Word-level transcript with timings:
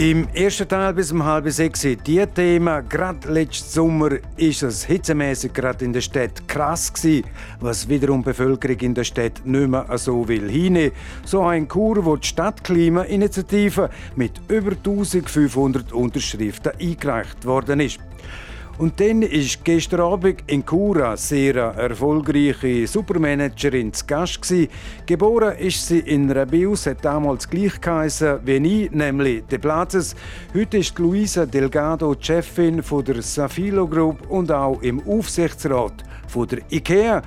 Im 0.00 0.26
ersten 0.32 0.66
Teil 0.66 0.94
bis 0.94 1.12
um 1.12 1.22
halb 1.22 1.46
sechs 1.50 1.82
die 1.82 2.24
Thema. 2.34 2.80
Gerade 2.80 3.30
letzten 3.30 3.68
Sommer 3.68 4.12
ist 4.38 4.62
es 4.62 4.86
hitzemäßig 4.86 5.52
gerade 5.52 5.84
in 5.84 5.92
der 5.92 6.00
Stadt 6.00 6.48
krass 6.48 6.90
gewesen, 6.90 7.26
was 7.60 7.86
wiederum 7.86 8.22
die 8.22 8.30
Bevölkerung 8.30 8.78
in 8.78 8.94
der 8.94 9.04
Stadt 9.04 9.42
nicht 9.44 9.68
mehr 9.68 9.84
so 9.98 10.26
will 10.26 10.48
hinnehmen. 10.50 10.92
So 11.26 11.42
ein 11.42 11.68
Kur, 11.68 12.02
wo 12.02 12.16
die 12.16 12.26
Stadtklimainitiative 12.26 13.90
mit 14.16 14.40
über 14.48 14.70
1500 14.70 15.92
Unterschriften 15.92 16.72
eingereicht 16.80 17.44
worden 17.44 17.80
ist. 17.80 18.00
Und 18.80 18.98
dann 18.98 19.20
ist 19.20 19.62
gestern 19.62 20.00
Abend 20.00 20.42
in 20.46 20.64
Cura 20.64 21.14
sehr 21.14 21.54
erfolgreiche 21.54 22.86
Supermanagerin 22.86 23.92
zu 23.92 24.06
Gast 24.06 24.40
gewesen. 24.40 24.70
Geboren 25.04 25.58
ist 25.58 25.86
sie 25.86 25.98
in 25.98 26.30
Rebius, 26.30 26.86
hat 26.86 27.04
damals 27.04 27.46
gleich 27.46 27.78
geheißen 27.78 28.38
wie 28.42 28.84
ich, 28.84 28.90
nämlich 28.90 29.44
De 29.44 29.58
Platzes. 29.58 30.16
Heute 30.54 30.78
ist 30.78 30.98
Luisa 30.98 31.44
Delgado 31.44 32.16
Chefin 32.18 32.82
von 32.82 33.04
der 33.04 33.20
Safilo 33.20 33.86
Group 33.86 34.30
und 34.30 34.50
auch 34.50 34.80
im 34.80 35.06
Aufsichtsrat 35.06 36.02
von 36.26 36.48
der 36.48 36.60
IKEA. 36.70 37.20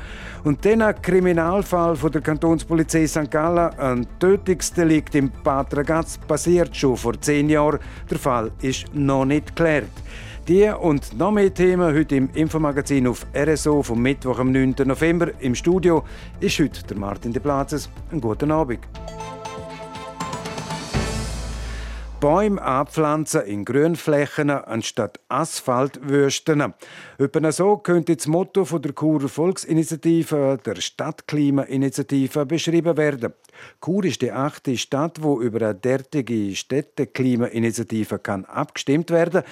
Und 0.44 0.66
dann 0.66 0.82
ein 0.82 1.00
Kriminalfall 1.04 1.96
von 1.96 2.12
der 2.12 2.22
Kantonspolizei 2.22 3.06
St. 3.06 3.30
Gallen, 3.30 3.78
ein 3.78 4.08
Tötungsdelikt 4.20 5.14
im 5.14 5.32
Bad 5.44 5.78
Ragaz, 5.78 6.18
passiert 6.18 6.76
schon 6.76 6.98
vor 6.98 7.22
zehn 7.22 7.48
Jahren. 7.48 7.78
Der 8.10 8.18
Fall 8.18 8.50
ist 8.60 8.86
noch 8.96 9.26
nicht 9.26 9.56
geklärt. 9.56 9.92
Die 10.50 10.68
und 10.68 11.18
noch 11.18 11.32
mehr 11.32 11.54
Themen 11.54 11.96
heute 11.96 12.18
im 12.18 12.30
Infomagazin 12.34 13.08
auf 13.08 13.26
RSO 13.34 13.82
vom 13.82 14.02
Mittwoch, 14.02 14.40
am 14.40 14.52
9. 14.52 14.76
November. 14.84 15.32
Im 15.40 15.56
Studio 15.56 16.04
ist 16.42 16.60
heute 16.60 16.84
der 16.84 16.98
Martin 16.98 17.32
de 17.32 17.42
Platzes. 17.42 17.90
Einen 18.12 18.20
guten 18.20 18.52
Abend. 18.52 18.80
Bäume 22.24 22.62
anpflanzen 22.62 23.42
in 23.42 23.66
Grünflächen 23.66 24.50
anstatt 24.50 25.20
Asphaltwüsten. 25.28 26.74
Etwa 27.18 27.52
so 27.52 27.76
könnte 27.76 28.16
das 28.16 28.28
Motto 28.28 28.64
der 28.80 28.94
Churer 28.94 29.28
Volksinitiative, 29.28 30.58
der 30.66 30.80
Stadtklimainitiative, 30.80 32.46
beschrieben 32.46 32.96
werden. 32.96 33.34
Chur 33.84 34.06
ist 34.06 34.22
die 34.22 34.32
achte 34.32 34.78
Stadt, 34.78 35.22
wo 35.22 35.42
über 35.42 35.64
eine 35.64 35.76
derartige 35.76 36.56
Städteklimainitiative 36.56 38.20
kann 38.20 38.46
abgestimmt 38.46 39.12
werden. 39.12 39.44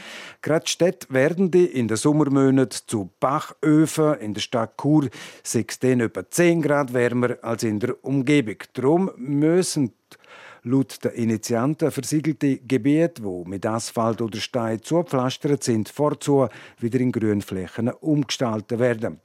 Gerade 0.42 0.68
Städte 0.68 1.08
werden 1.10 1.52
die 1.52 1.66
in 1.66 1.90
den 1.90 1.98
Sommermonaten 1.98 2.80
zu 2.88 3.10
Bachöfen. 3.20 4.14
In 4.20 4.34
der 4.34 4.40
Stadt 4.40 4.78
Chur 4.82 5.10
es 5.44 5.56
etwa 5.56 6.30
10 6.30 6.62
Grad 6.62 6.94
wärmer 6.94 7.38
als 7.42 7.64
in 7.64 7.82
der 7.82 8.02
Umgebung. 8.02 8.60
Darum 8.72 9.12
müssen 9.18 9.92
Laut 10.64 11.04
der 11.04 11.14
Initianten 11.14 11.90
versiegelte 11.90 12.60
Gebiete, 12.60 13.24
die 13.24 13.50
mit 13.50 13.66
Asphalt 13.66 14.22
oder 14.22 14.38
Stein 14.38 14.82
zugepflastert 14.84 15.64
sind, 15.64 15.90
vorzu 15.90 16.48
wieder 16.78 17.00
in 17.00 17.12
Grünflächen 17.12 17.90
umgestaltet 17.90 18.78
werden. 18.78 19.20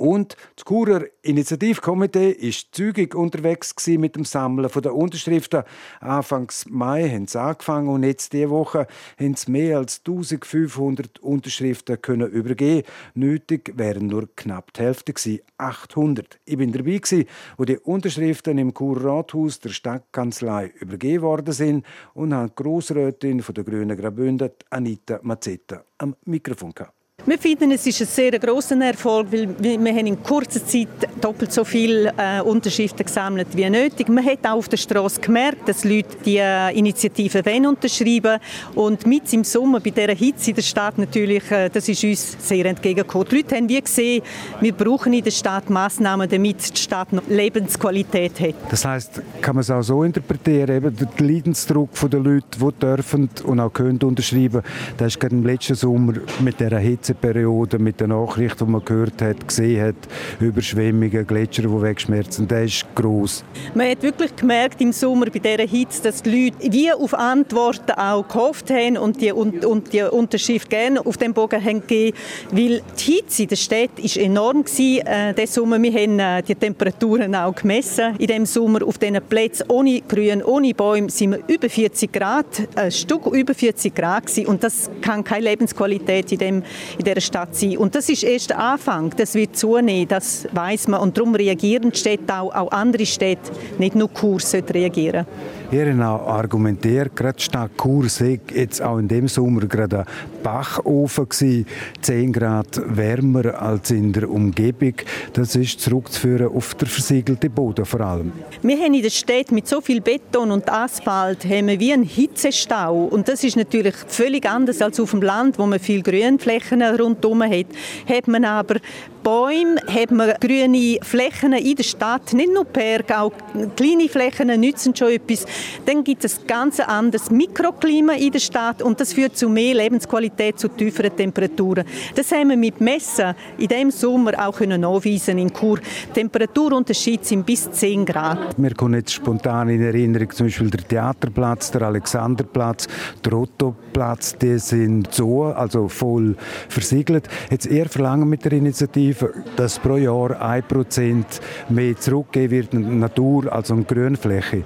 Und 0.00 0.34
das 0.56 0.64
Churer 0.64 1.04
Initiativkomitee 1.20 2.30
ist 2.30 2.74
zügig 2.74 3.14
unterwegs 3.14 3.74
mit 3.86 4.16
dem 4.16 4.24
Sammeln 4.24 4.66
der 4.74 4.94
Unterschriften. 4.94 5.62
Anfangs 6.00 6.64
Mai 6.70 7.06
haben 7.10 7.26
sie 7.26 7.38
angefangen 7.38 7.90
und 7.90 8.04
jetzt 8.04 8.32
diese 8.32 8.48
Woche 8.48 8.86
haben 9.20 9.34
sie 9.34 9.50
mehr 9.50 9.76
als 9.76 9.98
1500 9.98 11.18
Unterschriften 11.18 12.00
können 12.00 12.30
übergeben. 12.30 12.88
Nötig 13.12 13.74
wären 13.76 14.06
nur 14.06 14.26
knapp 14.36 14.72
die 14.72 14.80
Hälfte 14.80 15.12
gewesen, 15.12 15.42
800. 15.58 16.40
Ich 16.46 16.56
bin 16.56 16.72
dabei 16.72 16.96
gewesen, 16.96 17.26
wo 17.58 17.66
die 17.66 17.76
Unterschriften 17.76 18.56
im 18.56 18.72
Churer 18.72 19.18
Rathaus 19.18 19.60
der 19.60 19.68
Stadtkanzlei 19.68 20.72
übergeben 20.80 21.24
worden 21.24 21.52
sind 21.52 21.84
und 22.14 22.32
habe 22.32 22.48
die 22.48 22.54
Grossrätin 22.62 23.44
der 23.46 23.64
Grünen 23.64 23.98
Graubünden, 23.98 24.52
Anita 24.70 25.20
Mazzetta, 25.20 25.84
am 25.98 26.16
Mikrofon 26.24 26.72
gehabt. 26.72 26.99
Wir 27.26 27.38
finden, 27.38 27.70
es 27.70 27.86
ist 27.86 28.00
ein 28.00 28.06
sehr 28.06 28.38
grosser 28.38 28.80
Erfolg, 28.80 29.26
weil 29.30 29.48
wir 29.58 29.92
haben 29.92 30.06
in 30.06 30.22
kurzer 30.22 30.64
Zeit 30.64 30.88
doppelt 31.20 31.52
so 31.52 31.64
viele 31.64 32.12
äh, 32.16 32.40
Unterschriften 32.40 33.04
gesammelt 33.04 33.48
wie 33.54 33.68
nötig. 33.68 34.08
Man 34.08 34.24
hat 34.24 34.38
auch 34.44 34.56
auf 34.56 34.68
der 34.68 34.78
Straße 34.78 35.20
gemerkt, 35.20 35.68
dass 35.68 35.84
Leute 35.84 36.16
die 36.24 36.38
äh, 36.38 36.76
Initiative 36.76 37.44
wollen 37.44 37.66
unterschreiben 37.66 38.40
und 38.74 39.06
mit 39.06 39.30
im 39.32 39.44
Sommer 39.44 39.80
bei 39.80 39.90
dieser 39.90 40.14
Hitze 40.14 40.50
in 40.50 40.56
der 40.56 40.62
Stadt 40.62 40.96
natürlich, 40.96 41.50
äh, 41.50 41.68
das 41.68 41.88
ist 41.88 42.02
uns 42.04 42.36
sehr 42.40 42.64
entgegengekommen. 42.64 43.28
Die 43.30 43.36
Leute 43.36 43.56
haben 43.56 43.68
wie 43.68 43.80
gesehen, 43.80 44.22
wir 44.60 44.72
brauchen 44.72 45.12
in 45.12 45.22
der 45.22 45.30
Stadt 45.30 45.68
Massnahmen, 45.68 46.28
damit 46.28 46.74
die 46.74 46.80
Stadt 46.80 47.12
noch 47.12 47.26
Lebensqualität 47.28 48.40
hat. 48.40 48.54
Das 48.70 48.84
heißt, 48.84 49.20
kann 49.42 49.56
man 49.56 49.60
es 49.60 49.70
auch 49.70 49.82
so 49.82 50.02
interpretieren, 50.04 50.76
eben 50.76 50.96
der 50.96 51.26
Leidensdruck 51.26 51.90
der 52.10 52.20
Leute, 52.20 52.58
die 52.58 52.80
dürfen 52.80 53.28
und 53.44 53.60
auch 53.60 53.72
können 53.72 53.98
unterschreiben, 54.02 54.62
das 54.96 55.08
ist 55.08 55.20
gerade 55.20 55.34
im 55.34 55.44
letzten 55.44 55.74
Sommer 55.74 56.14
mit 56.40 56.58
dieser 56.58 56.78
Hitze 56.78 57.09
Hitzeperiode 57.10 57.78
mit 57.78 58.00
den 58.00 58.10
Nachrichten, 58.10 58.66
die 58.66 58.70
man 58.70 58.84
gehört 58.84 59.20
hat, 59.20 59.46
gesehen 59.46 59.82
hat, 59.82 59.96
Überschwemmungen, 60.38 61.26
Gletscher, 61.26 61.62
die 61.62 61.82
wegschmerzen, 61.82 62.46
der 62.46 62.64
ist 62.64 62.86
gross. 62.94 63.44
Man 63.74 63.90
hat 63.90 64.02
wirklich 64.02 64.34
gemerkt 64.36 64.80
im 64.80 64.92
Sommer 64.92 65.26
bei 65.26 65.38
dieser 65.38 65.66
Hitze, 65.66 66.02
dass 66.02 66.22
die 66.22 66.44
Leute 66.44 66.72
wie 66.72 66.92
auf 66.92 67.14
Antworten 67.14 67.92
auch 67.92 68.26
gehofft 68.26 68.70
haben 68.70 68.96
und 68.96 69.20
die, 69.20 69.32
und, 69.32 69.64
und 69.64 69.92
die 69.92 70.02
Unterschrift 70.02 70.70
gerne 70.70 71.04
auf 71.04 71.16
dem 71.16 71.34
Bogen 71.34 71.62
haben 71.62 71.80
gegeben, 71.80 72.16
weil 72.52 72.82
die 72.98 73.12
Hitze 73.12 73.42
in 73.42 73.48
der 73.48 73.56
Stadt 73.56 73.90
war 73.96 74.22
enorm 74.22 74.64
äh, 74.78 75.46
Sommer. 75.46 75.82
Wir 75.82 75.92
haben 75.92 76.18
äh, 76.18 76.42
die 76.42 76.54
Temperaturen 76.54 77.34
auch 77.34 77.54
gemessen. 77.54 78.14
In 78.18 78.26
dem 78.28 78.46
Sommer 78.46 78.86
auf 78.86 78.98
diesen 78.98 79.20
Plätzen 79.22 79.66
ohne 79.68 80.00
Grün, 80.02 80.42
ohne 80.42 80.74
Bäume 80.74 81.10
sind 81.10 81.32
wir 81.32 81.40
über 81.48 81.68
40 81.68 82.12
Grad, 82.12 82.46
ein 82.76 82.92
Stück 82.92 83.26
über 83.26 83.54
40 83.54 83.94
Grad 83.94 84.26
gewesen. 84.26 84.46
und 84.46 84.62
das 84.62 84.90
kann 85.00 85.24
keine 85.24 85.44
Lebensqualität 85.44 86.32
in 86.32 86.38
dem, 86.38 86.62
in 87.00 87.04
dieser 87.04 87.20
Stadt 87.20 87.54
sein. 87.54 87.76
Und 87.78 87.94
das 87.94 88.08
ist 88.08 88.22
erst 88.22 88.50
der 88.50 88.58
Anfang, 88.58 89.12
das 89.16 89.34
wird 89.34 89.56
zunehmen, 89.56 90.08
das 90.08 90.46
weiß 90.52 90.88
man. 90.88 91.00
Und 91.00 91.16
darum 91.16 91.34
reagieren 91.34 91.90
die 91.90 91.98
Städte 91.98 92.34
auch, 92.38 92.54
auch 92.54 92.70
andere 92.70 93.06
Städte, 93.06 93.50
nicht 93.78 93.94
nur 93.94 94.08
Kurs 94.12 94.54
reagieren. 94.54 95.26
Ihr 95.72 95.86
habt 95.86 96.02
auch 96.02 96.26
argumentiert, 96.26 97.14
gerade 97.14 97.40
Stadt 97.40 97.70
Chur 97.80 98.08
sei 98.08 98.40
jetzt 98.52 98.82
auch 98.82 98.98
in 98.98 99.06
dem 99.06 99.28
Sommer 99.28 99.66
gerade 99.66 100.00
ein 100.00 100.06
Bachofen 100.42 101.28
gewesen, 101.28 101.66
10 102.00 102.32
Grad 102.32 102.82
wärmer 102.86 103.62
als 103.62 103.92
in 103.92 104.12
der 104.12 104.28
Umgebung. 104.28 104.94
Das 105.32 105.54
ist 105.54 105.80
zurückzuführen 105.80 106.48
auf 106.48 106.74
den 106.74 106.88
versiegelten 106.88 107.52
Boden 107.52 107.84
vor 107.84 108.00
allem. 108.00 108.32
Wir 108.62 108.78
haben 108.78 108.94
in 108.94 109.02
der 109.02 109.10
Stadt 109.10 109.52
mit 109.52 109.68
so 109.68 109.80
viel 109.80 110.00
Beton 110.00 110.50
und 110.50 110.68
Asphalt 110.68 111.44
haben 111.44 111.68
wir 111.68 111.78
wie 111.78 111.92
einen 111.92 112.02
Hitzestau 112.02 113.04
und 113.04 113.28
das 113.28 113.44
ist 113.44 113.56
natürlich 113.56 113.94
völlig 114.08 114.50
anders 114.50 114.82
als 114.82 114.98
auf 114.98 115.12
dem 115.12 115.22
Land, 115.22 115.56
wo 115.56 115.66
man 115.66 115.78
viel 115.78 116.02
Grünflächen 116.02 116.82
rundherum 116.82 117.44
hat. 117.44 117.66
Hat 118.08 118.26
man 118.26 118.44
aber 118.44 118.80
Bäume, 119.22 119.76
hat 119.86 120.10
man 120.10 120.32
grüne 120.40 120.98
Flächen 121.02 121.52
in 121.52 121.76
der 121.76 121.84
Stadt, 121.84 122.32
nicht 122.32 122.52
nur 122.52 122.64
Berge, 122.64 123.18
auch 123.18 123.32
kleine 123.76 124.08
Flächen 124.08 124.48
nützen 124.60 124.94
schon 124.94 125.08
etwas. 125.08 125.46
Dann 125.86 126.04
gibt 126.04 126.24
es 126.24 126.40
ein 126.40 126.46
ganz 126.46 126.80
anderes 126.80 127.30
Mikroklima 127.30 128.14
in 128.14 128.32
der 128.32 128.38
Stadt 128.38 128.82
und 128.82 129.00
das 129.00 129.12
führt 129.12 129.36
zu 129.36 129.48
mehr 129.48 129.74
Lebensqualität, 129.74 130.58
zu 130.58 130.68
tieferen 130.68 131.14
Temperaturen. 131.14 131.84
Das 132.14 132.32
haben 132.32 132.50
wir 132.50 132.56
mit 132.56 132.80
Messen 132.80 133.34
in 133.58 133.68
diesem 133.68 133.90
Sommer 133.90 134.32
auch 134.38 134.56
können 134.56 134.80
nachweisen 134.80 135.38
in 135.38 135.52
Chur. 135.52 135.78
Temperaturunterschiede 136.14 137.24
sind 137.24 137.46
bis 137.46 137.70
10 137.70 138.06
Grad. 138.06 138.58
Mir 138.58 138.74
kommt 138.74 138.94
jetzt 138.94 139.12
spontan 139.12 139.68
in 139.68 139.82
Erinnerung 139.82 140.30
zum 140.30 140.46
Beispiel 140.46 140.70
der 140.70 140.86
Theaterplatz, 140.86 141.70
der 141.70 141.82
Alexanderplatz, 141.82 142.88
der 143.24 143.32
Ottoplatz, 143.34 144.36
die 144.36 144.58
sind 144.58 145.12
so, 145.12 145.44
also 145.44 145.88
voll 145.88 146.36
versiegelt. 146.68 147.28
Jetzt 147.50 147.66
eher 147.66 147.88
verlangen 147.88 148.28
mit 148.28 148.44
der 148.44 148.52
Initiative 148.52 149.09
Initiative, 149.10 149.44
dass 149.56 149.78
pro 149.78 149.96
Jahr 149.96 150.40
1% 150.40 151.24
mehr 151.68 151.96
zurückgegeben 151.96 152.50
wird 152.50 152.74
in 152.74 152.90
die 152.90 152.96
Natur 152.96 153.52
als 153.52 153.70
an 153.70 153.86
Grünfläche. 153.86 154.62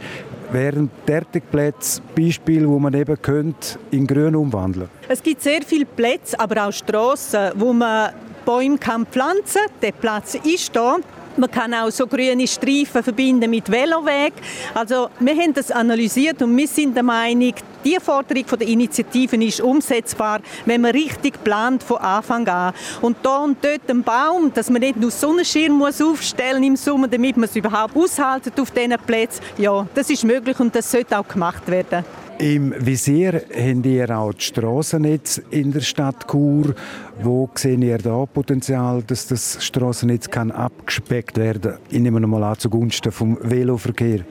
Wären 0.52 0.90
derartige 1.08 1.46
Plätze 1.46 2.00
Beispiele, 2.14 2.68
wo 2.68 2.78
man 2.78 2.94
eben 2.94 3.20
könnte 3.20 3.78
in 3.90 4.06
Grün 4.06 4.36
umwandeln 4.36 4.88
Es 5.08 5.22
gibt 5.22 5.42
sehr 5.42 5.62
viele 5.62 5.86
Plätze, 5.86 6.38
aber 6.38 6.66
auch 6.66 6.72
Strassen, 6.72 7.50
wo 7.56 7.72
man 7.72 8.10
Bäume 8.44 8.78
kann 8.78 9.06
pflanzen 9.06 9.62
kann. 9.62 9.80
Der 9.82 9.92
Platz 9.92 10.34
ist 10.34 10.76
da 10.76 10.98
Man 11.36 11.50
kann 11.50 11.74
auch 11.74 11.90
so 11.90 12.06
grüne 12.06 12.46
Streifen 12.46 13.02
verbinden 13.02 13.50
mit 13.50 13.70
Veloweg. 13.70 14.32
Also 14.72 15.08
wir 15.18 15.34
haben 15.34 15.52
das 15.52 15.70
analysiert 15.70 16.40
und 16.42 16.56
wir 16.56 16.68
sind 16.68 16.94
der 16.94 17.02
Meinung, 17.02 17.54
die 17.84 17.98
Forderung 18.00 18.44
der 18.58 18.68
Initiativen 18.68 19.42
ist 19.42 19.60
umsetzbar, 19.60 20.40
wenn 20.64 20.80
man 20.80 20.92
richtig 20.92 21.42
plant 21.42 21.82
von 21.82 21.98
Anfang 21.98 22.46
an. 22.46 22.72
Und 23.02 23.16
da 23.22 23.38
und 23.38 23.58
dort 23.62 23.90
ein 23.90 24.02
Baum, 24.02 24.52
dass 24.54 24.70
man 24.70 24.80
nicht 24.80 24.96
nur 24.96 25.10
Sonnenschirm 25.10 25.72
muss 25.72 26.00
aufstellen 26.00 26.62
im 26.62 26.76
Sommer, 26.76 27.08
damit 27.08 27.36
man 27.36 27.48
es 27.48 27.56
überhaupt 27.56 27.96
aushaltet 27.96 28.58
auf 28.60 28.70
diesen 28.70 28.96
Plätzen, 29.04 29.42
ja, 29.58 29.86
das 29.94 30.10
ist 30.10 30.24
möglich 30.24 30.58
und 30.60 30.74
das 30.74 30.90
sollte 30.90 31.18
auch 31.18 31.26
gemacht 31.26 31.68
werden. 31.68 32.04
Im 32.38 32.74
Visier 32.76 33.32
habt 33.34 33.86
ihr 33.86 34.10
auch 34.10 34.32
das 34.32 34.44
Strassennetz 34.44 35.40
in 35.50 35.72
der 35.72 35.80
Stadt 35.80 36.26
Chur. 36.28 36.74
Wo 37.22 37.48
seht 37.54 37.80
ihr 37.80 37.98
da 37.98 38.26
Potenzial, 38.26 39.02
dass 39.06 39.28
das 39.28 39.64
Strassennetz 39.64 40.28
abgespeckt 40.28 41.38
werden 41.38 41.62
kann? 41.62 41.80
Ich 41.90 42.00
nehme 42.00 42.20
mal 42.26 42.42
an, 42.42 42.58
zugunsten 42.58 43.10
des 43.10 43.50
Veloverkehrs. 43.50 44.24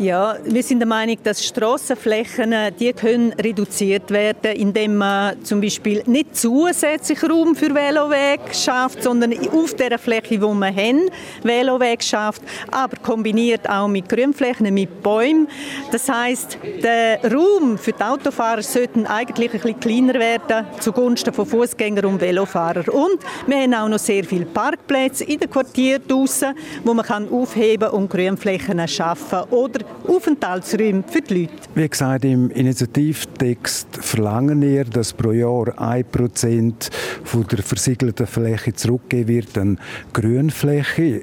Ja, 0.00 0.36
wir 0.44 0.62
sind 0.62 0.78
der 0.78 0.86
Meinung, 0.86 1.18
dass 1.24 1.44
Strassenflächen 1.44 2.54
die 2.78 2.92
können 2.92 3.32
reduziert 3.32 4.12
werden, 4.12 4.52
indem 4.52 4.96
man 4.96 5.44
zum 5.44 5.60
Beispiel 5.60 6.04
nicht 6.06 6.36
zusätzlich 6.36 7.20
Raum 7.24 7.56
für 7.56 7.74
Veloweg 7.74 8.54
schafft, 8.54 9.02
sondern 9.02 9.34
auf 9.48 9.74
der 9.74 9.98
Fläche, 9.98 10.40
wo 10.40 10.54
man 10.54 10.72
haben, 10.72 11.10
Veloweg 11.42 12.00
schafft, 12.04 12.42
aber 12.70 12.96
kombiniert 12.98 13.68
auch 13.68 13.88
mit 13.88 14.08
Grünflächen, 14.08 14.72
mit 14.72 15.02
Bäumen. 15.02 15.48
Das 15.90 16.08
heißt, 16.08 16.58
der 16.80 17.18
Raum 17.32 17.76
für 17.76 17.90
die 17.90 18.00
Autofahrer 18.00 18.62
sollte 18.62 19.04
eigentlich 19.10 19.52
ein 19.52 19.60
bisschen 19.60 19.80
kleiner 19.80 20.14
werden 20.14 20.66
zugunsten 20.78 21.34
von 21.34 21.44
Fußgängern 21.44 22.04
und 22.04 22.20
Velofahrern. 22.20 22.88
Und 22.88 23.18
wir 23.48 23.56
haben 23.56 23.74
auch 23.74 23.88
noch 23.88 23.98
sehr 23.98 24.22
viele 24.22 24.46
Parkplätze 24.46 25.24
in 25.24 25.40
den 25.40 25.50
Quartieren 25.50 26.06
draussen, 26.06 26.54
wo 26.84 26.94
man 26.94 27.04
kann 27.04 27.28
aufheben 27.32 27.88
und 27.88 28.08
Grünflächen 28.08 28.86
schaffen 28.86 29.40
oder 29.50 29.87
Aufenthaltsräume 30.06 31.04
für 31.06 31.20
die 31.20 31.42
Leute. 31.42 31.52
Wie 31.74 31.88
gesagt, 31.88 32.24
im 32.24 32.50
Initiativtext 32.50 33.88
verlangen 34.00 34.60
wir, 34.62 34.84
dass 34.84 35.12
pro 35.12 35.32
Jahr 35.32 35.68
1% 35.78 36.90
von 37.24 37.46
der 37.46 37.62
versiegelten 37.62 38.26
Fläche 38.26 38.74
zurückgegeben 38.74 39.34
wird 39.34 39.58
an 39.58 39.78
Grünfläche. 40.12 41.22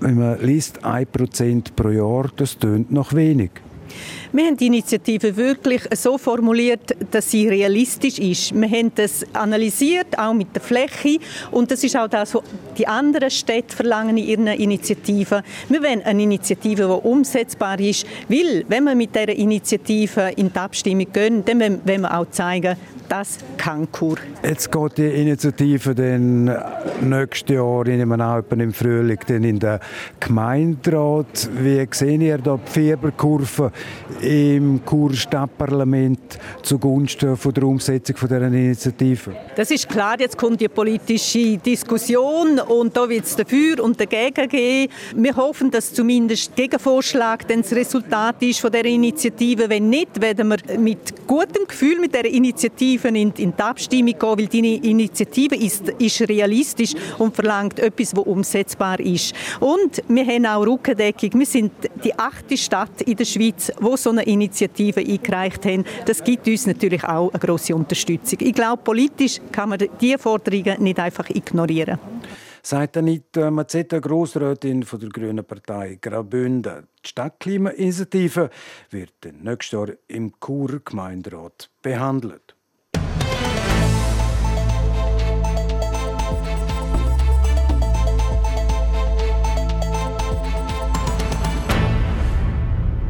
Wenn 0.00 0.18
man 0.18 0.40
liest, 0.40 0.84
1% 0.84 1.74
pro 1.74 1.90
Jahr, 1.90 2.30
das 2.36 2.58
tönt 2.58 2.90
noch 2.90 3.12
wenig. 3.12 3.50
Wir 4.34 4.46
haben 4.46 4.56
die 4.56 4.68
Initiative 4.68 5.36
wirklich 5.36 5.82
so 5.94 6.16
formuliert, 6.16 6.96
dass 7.10 7.30
sie 7.30 7.48
realistisch 7.48 8.18
ist. 8.18 8.54
Wir 8.54 8.66
haben 8.66 8.90
das 8.94 9.26
analysiert, 9.34 10.18
auch 10.18 10.32
mit 10.32 10.54
der 10.54 10.62
Fläche. 10.62 11.18
Und 11.50 11.70
das 11.70 11.84
ist 11.84 11.94
auch 11.98 12.08
das, 12.08 12.34
was 12.34 12.42
die 12.78 12.86
anderen 12.86 13.30
Städte 13.30 13.76
verlangen 13.76 14.16
in 14.16 14.26
ihren 14.26 14.46
Initiativen. 14.46 15.42
Wir 15.68 15.82
wollen 15.82 16.02
eine 16.02 16.22
Initiative, 16.22 16.86
die 16.86 17.08
umsetzbar 17.08 17.78
ist. 17.78 18.06
Weil, 18.26 18.64
wenn 18.68 18.84
wir 18.84 18.94
mit 18.94 19.14
dieser 19.14 19.36
Initiative 19.36 20.32
in 20.34 20.50
die 20.50 20.58
Abstimmung 20.58 21.12
gehen, 21.12 21.44
dann 21.44 21.60
wollen 21.60 22.00
wir 22.00 22.18
auch 22.18 22.30
zeigen, 22.30 22.74
das 23.12 23.36
kann 23.58 23.92
Kur. 23.92 24.16
Jetzt 24.42 24.72
geht 24.72 24.96
die 24.96 25.06
Initiative 25.06 25.94
dann 25.94 26.44
nächstes 27.02 27.54
Jahr, 27.54 27.86
in 27.86 28.00
einem 28.00 28.20
auch 28.22 28.42
im 28.50 28.72
Frühling, 28.72 29.18
dann 29.26 29.44
in 29.44 29.58
den 29.58 29.78
Gemeinderat. 30.18 31.50
Wie 31.60 31.86
sehen 31.90 32.22
ihr 32.22 32.38
da 32.38 32.56
die 32.56 32.70
Fieberkurve 32.70 33.70
im 34.22 34.84
Kur 34.84 35.12
Stadtparlament 35.12 36.38
zugunsten 36.62 37.36
von 37.36 37.52
der 37.52 37.64
Umsetzung 37.64 38.16
von 38.16 38.28
dieser 38.28 38.46
Initiative? 38.46 39.34
Das 39.56 39.70
ist 39.70 39.88
klar, 39.88 40.18
jetzt 40.18 40.38
kommt 40.38 40.60
die 40.60 40.68
politische 40.68 41.58
Diskussion 41.58 42.60
und 42.60 42.96
da 42.96 43.08
wird 43.08 43.24
es 43.24 43.36
dafür 43.36 43.82
und 43.82 44.00
dagegen 44.00 44.48
gehen. 44.48 44.88
Wir 45.16 45.36
hoffen, 45.36 45.70
dass 45.70 45.92
zumindest 45.92 46.54
Gegenvorschlag 46.54 47.46
dann 47.48 47.62
das 47.62 47.72
Resultat 47.72 48.42
ist 48.42 48.60
von 48.60 48.70
der 48.70 48.84
Initiative. 48.84 49.68
Wenn 49.68 49.88
nicht, 49.88 50.20
werden 50.20 50.48
wir 50.48 50.78
mit 50.78 51.26
gutem 51.26 51.66
Gefühl 51.66 51.98
mit 51.98 52.14
der 52.14 52.24
Initiative 52.24 53.08
in, 53.08 53.32
die 53.34 53.52
Abstimmung 53.58 54.14
gehen, 54.18 54.38
weil 54.38 54.46
deine 54.46 54.76
Initiative 54.76 55.56
ist, 55.56 55.88
ist 55.98 56.20
realistisch 56.28 56.94
und 57.18 57.34
verlangt 57.34 57.78
etwas, 57.78 58.10
das 58.10 58.24
umsetzbar 58.24 59.00
ist. 59.00 59.34
Und 59.60 60.02
wir 60.08 60.26
haben 60.26 60.46
auch 60.46 60.66
Rückendeckung. 60.66 61.30
Wir 61.34 61.46
sind 61.46 61.72
die 62.04 62.16
achte 62.18 62.56
Stadt 62.56 63.02
in 63.02 63.16
der 63.16 63.24
Schweiz, 63.24 63.72
wo 63.80 63.96
so 63.96 64.11
eine 64.18 64.28
Initiative 64.28 65.00
eingereicht 65.00 65.64
haben. 65.64 65.84
Das 66.06 66.22
gibt 66.22 66.46
uns 66.46 66.66
natürlich 66.66 67.04
auch 67.04 67.30
eine 67.30 67.40
grosse 67.40 67.74
Unterstützung. 67.74 68.38
Ich 68.40 68.54
glaube, 68.54 68.82
politisch 68.82 69.40
kann 69.50 69.70
man 69.70 69.78
diese 70.00 70.18
Forderungen 70.18 70.82
nicht 70.82 70.98
einfach 70.98 71.28
ignorieren 71.30 71.98
sagt 72.62 72.96
Anita 72.96 73.50
Mazzetta, 73.50 73.98
Grossrätin 73.98 74.84
von 74.84 75.00
der 75.00 75.08
Grünen 75.08 75.44
Partei 75.44 75.98
Graubünden. 76.00 76.86
Die 77.04 77.08
Stadtklimainitiative 77.08 78.50
wird 78.90 79.12
nächstes 79.42 79.72
Jahr 79.72 79.88
im 80.06 80.32
Churer 80.40 80.78
Gemeinderat 80.84 81.68
behandelt. 81.82 82.51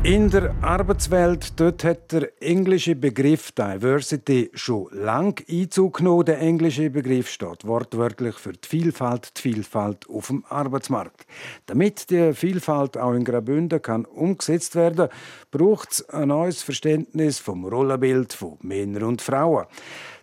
In 0.05 0.31
der 0.31 0.53
Arbeitswelt 0.63 1.61
dort 1.61 1.85
hat 1.85 2.11
der 2.11 2.33
englische 2.43 2.97
Begriff 2.97 3.53
Diversity 3.53 4.51
schon 4.53 4.89
lang 4.91 5.41
Einzug 5.49 5.99
genommen. 5.99 6.25
Der 6.25 6.41
englische 6.41 6.91
Begriff 6.91 7.31
steht 7.31 7.65
wortwörtlich 7.65 8.35
für 8.35 8.53
die 8.53 8.69
Vielfalt, 8.69 9.31
die 9.37 9.43
Vielfalt 9.43 10.11
auf 10.11 10.27
dem 10.27 10.45
Arbeitsmarkt. 10.49 11.25
Damit 11.67 12.11
die 12.11 12.33
Vielfalt 12.33 12.99
auch 12.99 13.13
in 13.13 13.23
Graubünden 13.23 13.81
kann 13.81 14.05
umgesetzt 14.05 14.75
werden, 14.75 15.09
braucht 15.53 15.93
es 15.93 16.09
ein 16.09 16.29
neues 16.29 16.65
Verständnis 16.65 17.39
vom 17.39 17.65
Rollenbild 17.65 18.33
von 18.33 18.59
Männern 18.61 19.05
und 19.05 19.23
Frauen. 19.23 19.67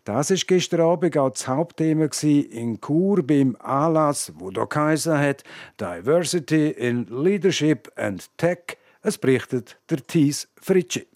Das 0.03 0.29
ist 0.29 0.45
gestern 0.45 0.81
Abend 0.81 1.17
auch 1.17 1.29
das 1.29 1.47
Hauptthema 1.47 2.09
in 2.21 2.81
Chur 2.81 3.25
beim 3.25 3.55
Anlass, 3.61 4.33
wo 4.35 4.51
da 4.51 4.65
geheißen 4.65 5.17
hat 5.17 5.45
Diversity 5.79 6.67
in 6.71 7.05
Leadership 7.05 7.89
and 7.95 8.29
Tech– 8.35 8.77
es 9.01 9.18
berichtet 9.18 9.80
der 9.90 10.06
Thies 10.06 10.48
Fritschi. 10.62 11.08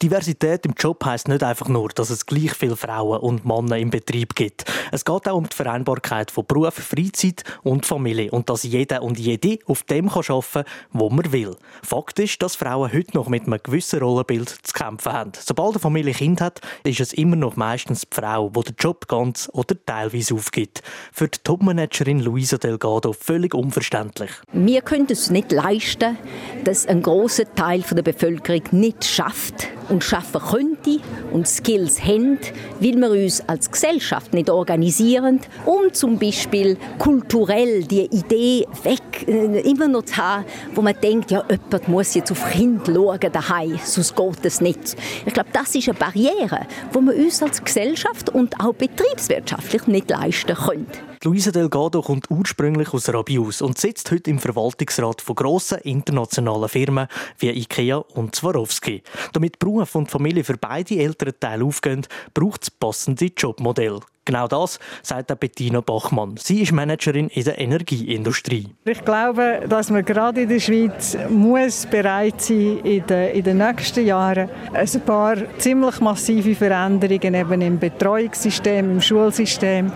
Diversität 0.00 0.64
im 0.64 0.74
Job 0.78 1.04
heißt 1.04 1.26
nicht 1.26 1.42
einfach 1.42 1.66
nur, 1.66 1.88
dass 1.88 2.10
es 2.10 2.24
gleich 2.24 2.52
viele 2.52 2.76
Frauen 2.76 3.18
und 3.18 3.44
Männer 3.44 3.78
im 3.78 3.90
Betrieb 3.90 4.36
gibt. 4.36 4.64
Es 4.92 5.04
geht 5.04 5.28
auch 5.28 5.36
um 5.36 5.48
die 5.48 5.56
Vereinbarkeit 5.56 6.30
von 6.30 6.46
Beruf, 6.46 6.74
Freizeit 6.74 7.42
und 7.64 7.84
Familie 7.84 8.30
und 8.30 8.48
dass 8.48 8.62
jeder 8.62 9.02
und 9.02 9.18
jede 9.18 9.58
auf 9.66 9.82
dem 9.82 10.08
arbeiten 10.08 10.44
kann, 10.52 10.64
wo 10.92 11.10
man 11.10 11.32
will. 11.32 11.56
Fakt 11.82 12.20
ist, 12.20 12.40
dass 12.42 12.54
Frauen 12.54 12.92
heute 12.92 13.16
noch 13.16 13.28
mit 13.28 13.46
einem 13.46 13.58
gewissen 13.60 13.98
Rollenbild 13.98 14.48
zu 14.48 14.72
kämpfen 14.72 15.12
haben. 15.12 15.32
Sobald 15.36 15.72
eine 15.72 15.80
Familie 15.80 16.14
Kind 16.14 16.40
hat, 16.40 16.60
ist 16.84 17.00
es 17.00 17.12
immer 17.12 17.34
noch 17.36 17.56
meistens 17.56 18.02
die 18.02 18.14
Frau, 18.14 18.50
die 18.50 18.62
den 18.62 18.76
Job 18.78 19.08
ganz 19.08 19.50
oder 19.52 19.74
teilweise 19.84 20.34
aufgibt. 20.34 20.82
Für 21.12 21.26
die 21.26 21.38
Topmanagerin 21.42 22.20
Luisa 22.20 22.56
Delgado 22.56 23.12
völlig 23.12 23.52
unverständlich. 23.52 24.30
Wir 24.52 24.82
können 24.82 25.08
es 25.10 25.30
nicht 25.30 25.50
leisten, 25.50 26.16
dass 26.62 26.86
ein 26.86 27.02
großer 27.02 27.52
Teil 27.56 27.80
der 27.80 28.02
Bevölkerung 28.02 28.62
nicht 28.70 29.04
schafft, 29.04 29.68
und 29.88 30.04
schaffen 30.04 30.40
könnte 30.40 31.00
und 31.32 31.46
Skills 31.46 32.02
haben, 32.02 32.38
weil 32.80 32.96
wir 32.96 33.10
uns 33.10 33.42
als 33.48 33.70
Gesellschaft 33.70 34.34
nicht 34.34 34.50
organisieren, 34.50 35.40
um 35.64 35.92
zum 35.92 36.18
Beispiel 36.18 36.76
kulturell 36.98 37.84
die 37.84 38.06
Idee 38.06 38.66
weg 38.82 39.26
äh, 39.26 39.60
immer 39.60 39.88
noch 39.88 40.04
zu 40.04 40.16
haben, 40.16 40.44
wo 40.74 40.82
man 40.82 40.94
denkt, 41.00 41.30
ja, 41.30 41.44
jemand 41.48 41.88
muss 41.88 42.14
jetzt 42.14 42.30
auf 42.30 42.50
Kind 42.50 42.86
schauen 42.86 43.32
daheim, 43.32 43.78
sonst 43.84 44.16
geht 44.16 44.44
es 44.44 44.60
nicht. 44.60 44.96
Ich 45.26 45.32
glaube, 45.32 45.50
das 45.52 45.74
ist 45.74 45.88
eine 45.88 45.98
Barriere, 45.98 46.66
die 46.94 47.00
wir 47.00 47.16
uns 47.16 47.42
als 47.42 47.62
Gesellschaft 47.62 48.30
und 48.30 48.58
auch 48.60 48.74
betriebswirtschaftlich 48.74 49.86
nicht 49.86 50.10
leisten 50.10 50.54
können. 50.54 50.86
Luisa 51.24 51.50
Delgado 51.50 52.00
kommt 52.00 52.30
ursprünglich 52.30 52.94
aus 52.94 53.12
Rabius 53.12 53.60
und 53.60 53.76
sitzt 53.76 54.10
heute 54.12 54.30
im 54.30 54.38
Verwaltungsrat 54.38 55.20
von 55.20 55.34
grossen 55.34 55.78
internationalen 55.78 56.68
Firmen 56.68 57.08
wie 57.38 57.50
IKEA 57.50 57.96
und 57.96 58.36
Swarovski. 58.36 59.02
Damit 59.32 59.58
Beruf 59.58 59.96
und 59.96 60.10
Familie 60.10 60.44
für 60.44 60.56
beide 60.56 60.96
älteren 60.96 61.34
Teile 61.40 61.64
aufgehen, 61.64 62.06
braucht 62.34 62.62
es 62.62 62.70
passende 62.70 63.32
Jobmodelle. 63.36 64.00
Genau 64.28 64.46
das 64.46 64.78
sagt 65.02 65.40
Bettina 65.40 65.80
Bachmann. 65.80 66.34
Sie 66.36 66.60
ist 66.60 66.72
Managerin 66.72 67.28
in 67.28 67.44
der 67.44 67.58
Energieindustrie. 67.58 68.68
Ich 68.84 69.02
glaube, 69.02 69.62
dass 69.66 69.88
man 69.88 70.04
gerade 70.04 70.42
in 70.42 70.50
der 70.50 70.60
Schweiz 70.60 71.16
muss 71.30 71.86
bereit 71.86 72.38
sein 72.42 72.80
in 72.84 73.06
den, 73.06 73.30
in 73.30 73.42
den 73.42 73.56
nächsten 73.56 74.04
Jahren 74.04 74.50
ein 74.74 75.00
paar 75.06 75.36
ziemlich 75.56 76.00
massive 76.02 76.54
Veränderungen 76.54 77.32
eben 77.32 77.62
im 77.62 77.78
Betreuungssystem, 77.78 78.90
im 78.90 79.00
Schulsystem 79.00 79.90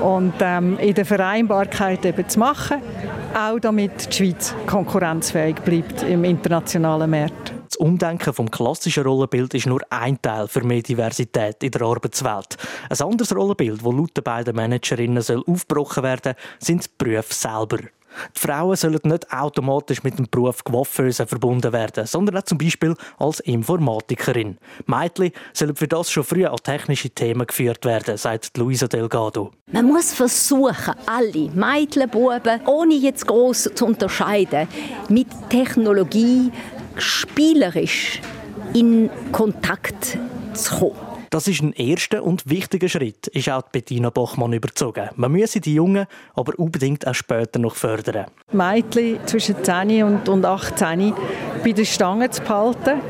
und 0.00 0.34
ähm, 0.40 0.78
in 0.78 0.94
der 0.94 1.04
Vereinbarkeit 1.04 2.06
eben 2.06 2.28
zu 2.28 2.38
machen, 2.38 2.76
auch 3.34 3.58
damit 3.58 4.12
die 4.12 4.16
Schweiz 4.16 4.54
konkurrenzfähig 4.68 5.56
bleibt 5.56 6.04
im 6.04 6.22
internationalen 6.22 7.10
Markt. 7.10 7.61
Das 7.72 7.78
Umdenken 7.78 8.34
vom 8.34 8.50
klassischen 8.50 9.04
Rollenbild 9.04 9.54
ist 9.54 9.64
nur 9.64 9.80
ein 9.88 10.20
Teil 10.20 10.46
für 10.46 10.62
mehr 10.62 10.82
Diversität 10.82 11.62
in 11.62 11.70
der 11.70 11.80
Arbeitswelt. 11.80 12.58
Ein 12.90 13.00
anderes 13.00 13.34
Rollenbild, 13.34 13.78
das 13.78 13.92
laut 13.94 14.14
den 14.14 14.24
beiden 14.24 14.54
Managerinnen 14.54 15.22
soll 15.22 15.42
aufgebrochen 15.46 16.02
werden, 16.02 16.34
sind 16.58 16.84
die 16.84 16.90
Berufe 16.98 17.32
selber. 17.32 17.78
Die 18.36 18.40
Frauen 18.40 18.76
sollen 18.76 19.00
nicht 19.04 19.32
automatisch 19.32 20.02
mit 20.02 20.18
dem 20.18 20.28
Beruf 20.30 20.62
Coiffeuse 20.64 21.26
verbunden 21.26 21.72
werden, 21.72 22.06
sondern 22.06 22.36
auch 22.36 22.42
zum 22.42 22.58
Beispiel 22.58 22.94
als 23.18 23.40
Informatikerin. 23.40 24.58
Mädchen 24.84 25.32
sollen 25.54 25.74
für 25.74 25.88
das 25.88 26.10
schon 26.10 26.24
früh 26.24 26.44
an 26.44 26.58
technische 26.62 27.08
Themen 27.08 27.46
geführt 27.46 27.86
werden, 27.86 28.18
sagt 28.18 28.54
Luisa 28.58 28.86
Delgado. 28.86 29.52
Man 29.72 29.86
muss 29.86 30.12
versuchen, 30.12 30.94
alle 31.06 31.50
Mädchen, 31.54 32.10
Buben, 32.10 32.60
ohne 32.66 32.96
jetzt 32.96 33.26
groß 33.26 33.70
zu 33.74 33.86
unterscheiden, 33.86 34.68
mit 35.08 35.28
Technologie 35.48 36.52
spielerisch 36.98 38.20
in 38.74 39.10
Kontakt 39.32 40.18
zu 40.54 40.78
kommen. 40.78 41.12
Das 41.32 41.48
ist 41.48 41.62
ein 41.62 41.72
erster 41.72 42.22
und 42.22 42.50
wichtiger 42.50 42.90
Schritt, 42.90 43.26
ist 43.28 43.48
auch 43.48 43.62
Bettina 43.62 44.10
Bachmann 44.10 44.52
überzogen. 44.52 45.08
Man 45.16 45.32
müsse 45.32 45.60
die 45.60 45.72
Jungen 45.72 46.06
aber 46.34 46.58
unbedingt 46.58 47.06
auch 47.06 47.14
später 47.14 47.58
noch 47.58 47.74
fördern. 47.74 48.26
Mädchen 48.52 49.18
zwischen 49.24 49.64
10 49.64 50.28
und 50.28 50.44
18 50.44 51.14
bei 51.64 51.72
der 51.72 51.86
Stange 51.86 52.28
zu 52.28 52.42
behalten, 52.42 53.00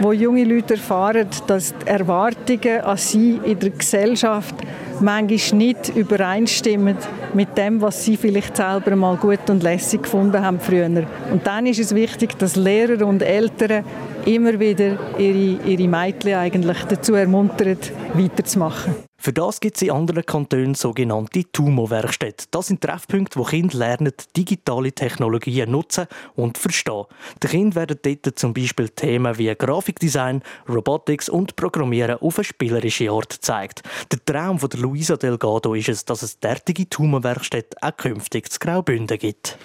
wo 0.00 0.12
junge 0.12 0.44
Leute 0.44 0.74
erfahren, 0.74 1.28
dass 1.46 1.74
die 1.76 1.86
Erwartungen 1.88 2.80
an 2.80 2.96
sie 2.96 3.38
in 3.44 3.58
der 3.58 3.70
Gesellschaft 3.70 4.54
manchmal 5.00 5.58
nicht 5.58 5.88
übereinstimmen 5.94 6.96
mit 7.34 7.56
dem, 7.56 7.80
was 7.80 8.04
sie 8.04 8.16
vielleicht 8.16 8.56
selber 8.56 8.96
mal 8.96 9.16
gut 9.16 9.50
und 9.50 9.62
lässig 9.62 10.02
gefunden 10.02 10.44
haben 10.44 10.60
früher. 10.60 10.86
Und 10.86 11.46
dann 11.46 11.66
ist 11.66 11.78
es 11.78 11.94
wichtig, 11.94 12.38
dass 12.38 12.56
Lehrer 12.56 13.06
und 13.06 13.22
Eltern 13.22 13.84
immer 14.26 14.58
wieder 14.58 14.98
ihre, 15.18 15.64
ihre 15.66 15.88
Mädchen 15.88 16.34
eigentlich 16.34 16.78
dazu 16.84 17.14
ermuntern, 17.14 17.78
weiterzumachen. 18.14 19.08
Für 19.20 19.32
das 19.32 19.58
gibt 19.58 19.76
es 19.76 19.82
in 19.82 19.90
anderen 19.90 20.24
Kantonen 20.24 20.76
sogenannte 20.76 21.42
TUMO-Werkstätten. 21.50 22.46
Das 22.52 22.68
sind 22.68 22.80
Treffpunkte, 22.80 23.40
wo 23.40 23.42
Kinder 23.42 23.76
lernen, 23.76 24.12
digitale 24.36 24.92
Technologien 24.92 25.72
nutzen 25.72 26.06
und 26.36 26.56
verstehen. 26.56 27.04
Den 27.42 27.50
Kindern 27.50 27.74
werden 27.74 27.98
dort 28.00 28.38
zum 28.38 28.54
Beispiel 28.54 28.88
Themen 28.90 29.36
wie 29.36 29.52
Grafikdesign, 29.52 30.42
Robotics 30.68 31.28
und 31.28 31.56
Programmieren 31.56 32.18
auf 32.20 32.38
eine 32.38 32.44
spielerische 32.44 33.10
Art 33.10 33.30
gezeigt. 33.30 33.82
Der 34.12 34.24
Traum 34.24 34.60
von 34.60 34.70
der 34.70 34.80
Luisa 34.80 35.16
Delgado 35.16 35.74
ist 35.74 35.88
es, 35.88 36.04
dass 36.04 36.22
es 36.22 36.38
derartige 36.38 36.88
TUMO-Werkstätten 36.88 37.82
auch 37.82 37.96
künftig 37.96 38.52
zu 38.52 38.60
Graubünden 38.60 39.18
gibt. 39.18 39.58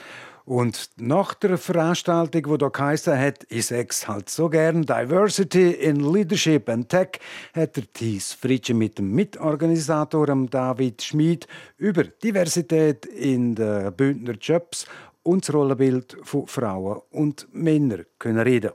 Und 0.45 0.89
nach 0.97 1.33
der 1.35 1.57
Veranstaltung, 1.57 2.41
wo 2.47 2.57
da 2.57 2.67
geheißen 2.67 3.17
hat, 3.17 3.45
ich 3.49 3.67
sag's 3.67 4.07
halt 4.07 4.29
so 4.29 4.49
gern, 4.49 4.81
Diversity 4.81 5.71
in 5.71 6.01
Leadership 6.01 6.67
and 6.67 6.89
Tech, 6.89 7.19
hat 7.53 7.77
der 7.77 7.91
Thies 7.93 8.33
Fritsche 8.33 8.73
mit 8.73 8.97
dem 8.97 9.13
Mitorganisator 9.13 10.27
David 10.49 11.01
Schmid 11.01 11.47
über 11.77 12.03
Diversität 12.03 13.05
in 13.05 13.55
den 13.55 13.93
Bündner 13.93 14.33
Jobs 14.33 14.85
und 15.23 15.47
das 15.47 15.53
Rollenbild 15.53 16.17
von 16.23 16.45
Frauen 16.47 17.01
und 17.11 17.47
Männern 17.53 18.05
können 18.19 18.39
reden. 18.39 18.71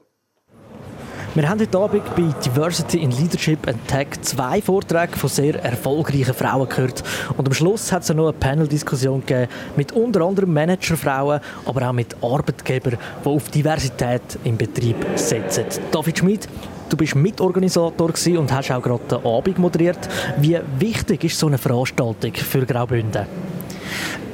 Wir 1.38 1.48
haben 1.48 1.60
heute 1.60 1.78
Abend 1.78 2.02
bei 2.16 2.34
Diversity 2.44 2.98
in 2.98 3.12
Leadership 3.12 3.68
and 3.68 3.78
Tech 3.86 4.08
zwei 4.22 4.60
Vorträge 4.60 5.16
von 5.16 5.30
sehr 5.30 5.54
erfolgreichen 5.62 6.34
Frauen 6.34 6.68
gehört. 6.68 7.04
Und 7.36 7.46
am 7.46 7.54
Schluss 7.54 7.92
hat 7.92 8.02
es 8.02 8.08
noch 8.08 8.24
eine 8.24 8.32
Panel-Diskussion 8.32 9.20
gegeben 9.24 9.48
mit 9.76 9.92
unter 9.92 10.22
anderem 10.22 10.52
Managerfrauen, 10.52 11.38
aber 11.64 11.88
auch 11.88 11.92
mit 11.92 12.16
Arbeitgebern, 12.20 12.98
die 13.24 13.28
auf 13.28 13.50
Diversität 13.50 14.20
im 14.42 14.56
Betrieb 14.56 14.96
setzen. 15.14 15.66
David 15.92 16.18
Schmid, 16.18 16.48
Du 16.88 16.96
bist 16.96 17.14
Mitorganisator 17.14 18.08
und 18.08 18.52
hast 18.52 18.72
auch 18.72 18.82
gerade 18.82 19.04
den 19.08 19.24
Abend 19.24 19.58
moderiert. 19.58 20.08
Wie 20.38 20.58
wichtig 20.80 21.22
ist 21.22 21.38
so 21.38 21.46
eine 21.46 21.58
Veranstaltung 21.58 22.34
für 22.34 22.66
Graubünden? 22.66 23.26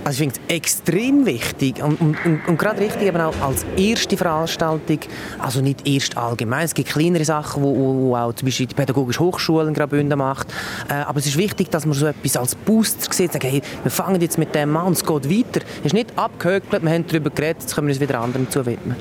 Also 0.05 0.23
ich 0.23 0.31
finde 0.33 0.41
es 0.49 0.55
extrem 0.55 1.25
wichtig 1.25 1.83
und, 1.83 1.99
und, 1.99 2.19
und, 2.47 2.59
gerade 2.59 2.81
richtig 2.81 3.03
eben 3.03 3.21
auch 3.21 3.35
als 3.41 3.65
erste 3.75 4.19
Veranstaltung, 4.19 4.99
also 5.39 5.63
nicht 5.63 5.89
erst 5.89 6.19
allgemein, 6.19 6.67
es 6.67 6.75
gibt 6.75 6.91
kleinere 6.91 7.25
Sachen, 7.25 7.63
wo, 7.63 7.75
wo 7.75 8.15
auch 8.15 8.35
zum 8.35 8.47
Beispiel 8.47 8.67
die 8.67 8.75
Pädagogische 8.75 9.21
Hochschule 9.21 9.67
in 9.67 9.73
Graubünden 9.73 10.19
macht, 10.19 10.53
äh, 10.91 10.95
aber 10.95 11.21
es 11.21 11.27
ist 11.27 11.39
wichtig, 11.39 11.71
dass 11.71 11.87
man 11.87 11.95
so 11.95 12.07
etwas 12.07 12.37
als 12.37 12.55
Booster 12.55 13.11
sieht, 13.13 13.33
sagen, 13.33 13.49
hey, 13.49 13.63
wir 13.83 13.91
fangen 13.91 14.21
jetzt 14.21 14.37
mit 14.37 14.55
dem 14.55 14.77
an 14.77 14.93
es 14.93 15.05
geht 15.05 15.31
weiter. 15.31 15.65
Es 15.81 15.87
ist 15.87 15.95
nicht 15.95 16.19
abgehökelt, 16.19 16.83
wir 16.83 16.91
haben 16.91 17.07
darüber 17.07 17.31
geredet, 17.31 17.63
jetzt 17.63 17.75
können 17.75 17.87
wir 17.87 17.95
uns 17.95 18.01
wieder 18.01 18.21
anderem 18.21 18.51
zuwidmen. 18.51 18.97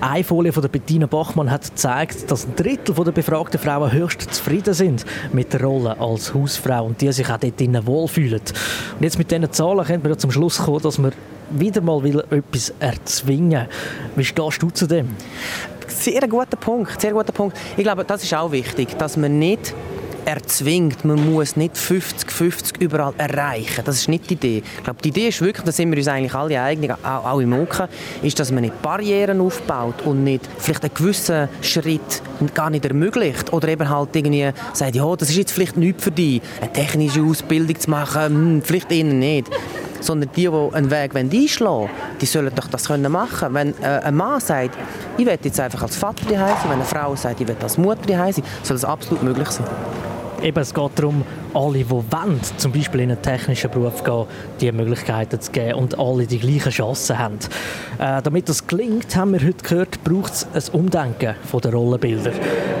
Eine 0.00 0.24
Folie 0.24 0.52
von 0.52 0.62
der 0.62 0.68
Bettina 0.68 1.06
Bachmann 1.06 1.50
hat 1.50 1.64
gezeigt, 1.64 2.30
dass 2.30 2.46
ein 2.46 2.56
Drittel 2.56 2.94
der 2.94 3.12
befragten 3.12 3.60
Frauen 3.60 3.92
höchst 3.92 4.22
zufrieden 4.34 4.74
sind 4.74 5.04
mit 5.32 5.52
der 5.52 5.62
Rolle 5.62 5.98
als 5.98 6.34
Hausfrau 6.34 6.86
und 6.86 7.00
die 7.00 7.12
sich 7.12 7.28
auch 7.30 7.38
dort 7.38 7.58
drinnen 7.58 7.86
wohlfühlen. 7.86 8.40
Und 8.40 9.02
jetzt 9.02 9.18
mit 9.18 9.30
diesen 9.30 9.50
Zahlen 9.52 9.84
können 9.84 10.04
wir 10.04 10.18
zum 10.18 10.30
Schluss 10.30 10.58
kommen, 10.58 10.82
dass 10.82 10.98
wir 10.98 11.12
wieder 11.50 11.80
mal 11.80 12.04
etwas 12.30 12.72
erzwingen 12.78 13.66
Wie 14.16 14.24
stehst 14.24 14.62
du 14.62 14.70
zu 14.70 14.86
dem? 14.86 15.10
Sehr 15.88 16.26
guter 16.28 16.56
Punkt, 16.56 17.00
sehr 17.00 17.12
guter 17.12 17.32
Punkt. 17.32 17.56
Ich 17.76 17.82
glaube, 17.82 18.04
das 18.04 18.22
ist 18.22 18.32
auch 18.34 18.52
wichtig, 18.52 18.96
dass 18.96 19.16
man 19.16 19.38
nicht 19.38 19.74
erzwingt. 20.24 21.04
Man 21.04 21.32
muss 21.32 21.56
nicht 21.56 21.74
50-50 21.74 22.80
überall 22.80 23.12
erreichen. 23.18 23.82
Das 23.84 23.96
ist 23.96 24.08
nicht 24.08 24.30
die 24.30 24.34
Idee. 24.34 24.62
Ich 24.78 24.84
glaube, 24.84 25.00
die 25.02 25.08
Idee 25.08 25.28
ist 25.28 25.40
wirklich, 25.40 25.64
da 25.64 25.72
sind 25.72 25.90
wir 25.90 25.98
uns 25.98 26.08
eigentlich 26.08 26.34
alle 26.34 26.60
einig, 26.60 26.92
auch, 27.02 27.24
auch 27.24 27.40
im 27.40 27.50
Moka, 27.50 27.88
ist, 28.22 28.38
dass 28.38 28.50
man 28.50 28.62
nicht 28.62 28.80
Barrieren 28.82 29.40
aufbaut 29.40 30.02
und 30.04 30.24
nicht 30.24 30.48
vielleicht 30.58 30.84
einen 30.84 30.94
gewissen 30.94 31.48
Schritt 31.62 32.22
gar 32.54 32.70
nicht 32.70 32.84
ermöglicht. 32.84 33.52
Oder 33.52 33.68
eben 33.68 33.88
halt 33.88 34.14
irgendwie 34.14 34.50
sagt, 34.72 34.94
ja, 34.94 35.16
das 35.16 35.30
ist 35.30 35.36
jetzt 35.36 35.52
vielleicht 35.52 35.76
nichts 35.76 36.04
für 36.04 36.10
dich, 36.10 36.40
eine 36.60 36.72
technische 36.72 37.22
Ausbildung 37.22 37.78
zu 37.78 37.90
machen, 37.90 38.24
hm, 38.26 38.62
vielleicht 38.62 38.90
eher 38.92 39.04
nicht 39.04 39.50
sondern 40.00 40.30
die, 40.34 40.48
die 40.48 40.74
einen 40.74 40.90
Weg 40.90 41.14
einschlagen 41.14 41.80
wollen, 41.80 41.90
die 42.20 42.26
sollen 42.26 42.52
doch 42.54 42.68
das 42.68 42.86
können 42.86 43.10
machen 43.10 43.54
Wenn 43.54 43.74
äh, 43.82 44.00
ein 44.04 44.14
Mann 44.14 44.40
sagt, 44.40 44.76
ich 45.16 45.26
will 45.26 45.38
jetzt 45.42 45.60
einfach 45.60 45.82
als 45.82 45.96
Vater 45.96 46.24
die 46.28 46.34
sein, 46.34 46.54
wenn 46.64 46.72
eine 46.72 46.84
Frau 46.84 47.14
sagt, 47.16 47.40
ich 47.40 47.48
will 47.48 47.56
als 47.62 47.78
Mutter 47.78 48.02
die 48.06 48.14
sein, 48.14 48.44
soll 48.62 48.76
das 48.76 48.84
absolut 48.84 49.22
möglich 49.22 49.48
sein. 49.48 49.66
Eben, 50.42 50.58
es 50.58 50.72
geht 50.72 50.90
darum, 50.94 51.22
alle, 51.52 51.78
die 51.78 51.90
wollen, 51.90 52.40
zum 52.56 52.72
Beispiel 52.72 53.00
in 53.00 53.10
einen 53.10 53.20
technischen 53.20 53.70
Beruf 53.70 54.02
gehen, 54.02 54.24
die 54.60 54.72
Möglichkeiten 54.72 55.38
zu 55.38 55.52
geben 55.52 55.74
und 55.74 55.98
alle 55.98 56.26
die 56.26 56.38
gleichen 56.38 56.70
Chancen 56.70 57.18
haben. 57.18 57.38
Äh, 57.98 58.22
damit 58.22 58.48
das 58.48 58.66
gelingt, 58.66 59.14
haben 59.16 59.32
wir 59.34 59.46
heute 59.46 59.62
gehört, 59.62 60.02
braucht 60.02 60.32
es 60.32 60.70
ein 60.72 60.80
Umdenken 60.80 61.34
von 61.44 61.60
den 61.60 61.74
Rollenbildern. 61.74 62.32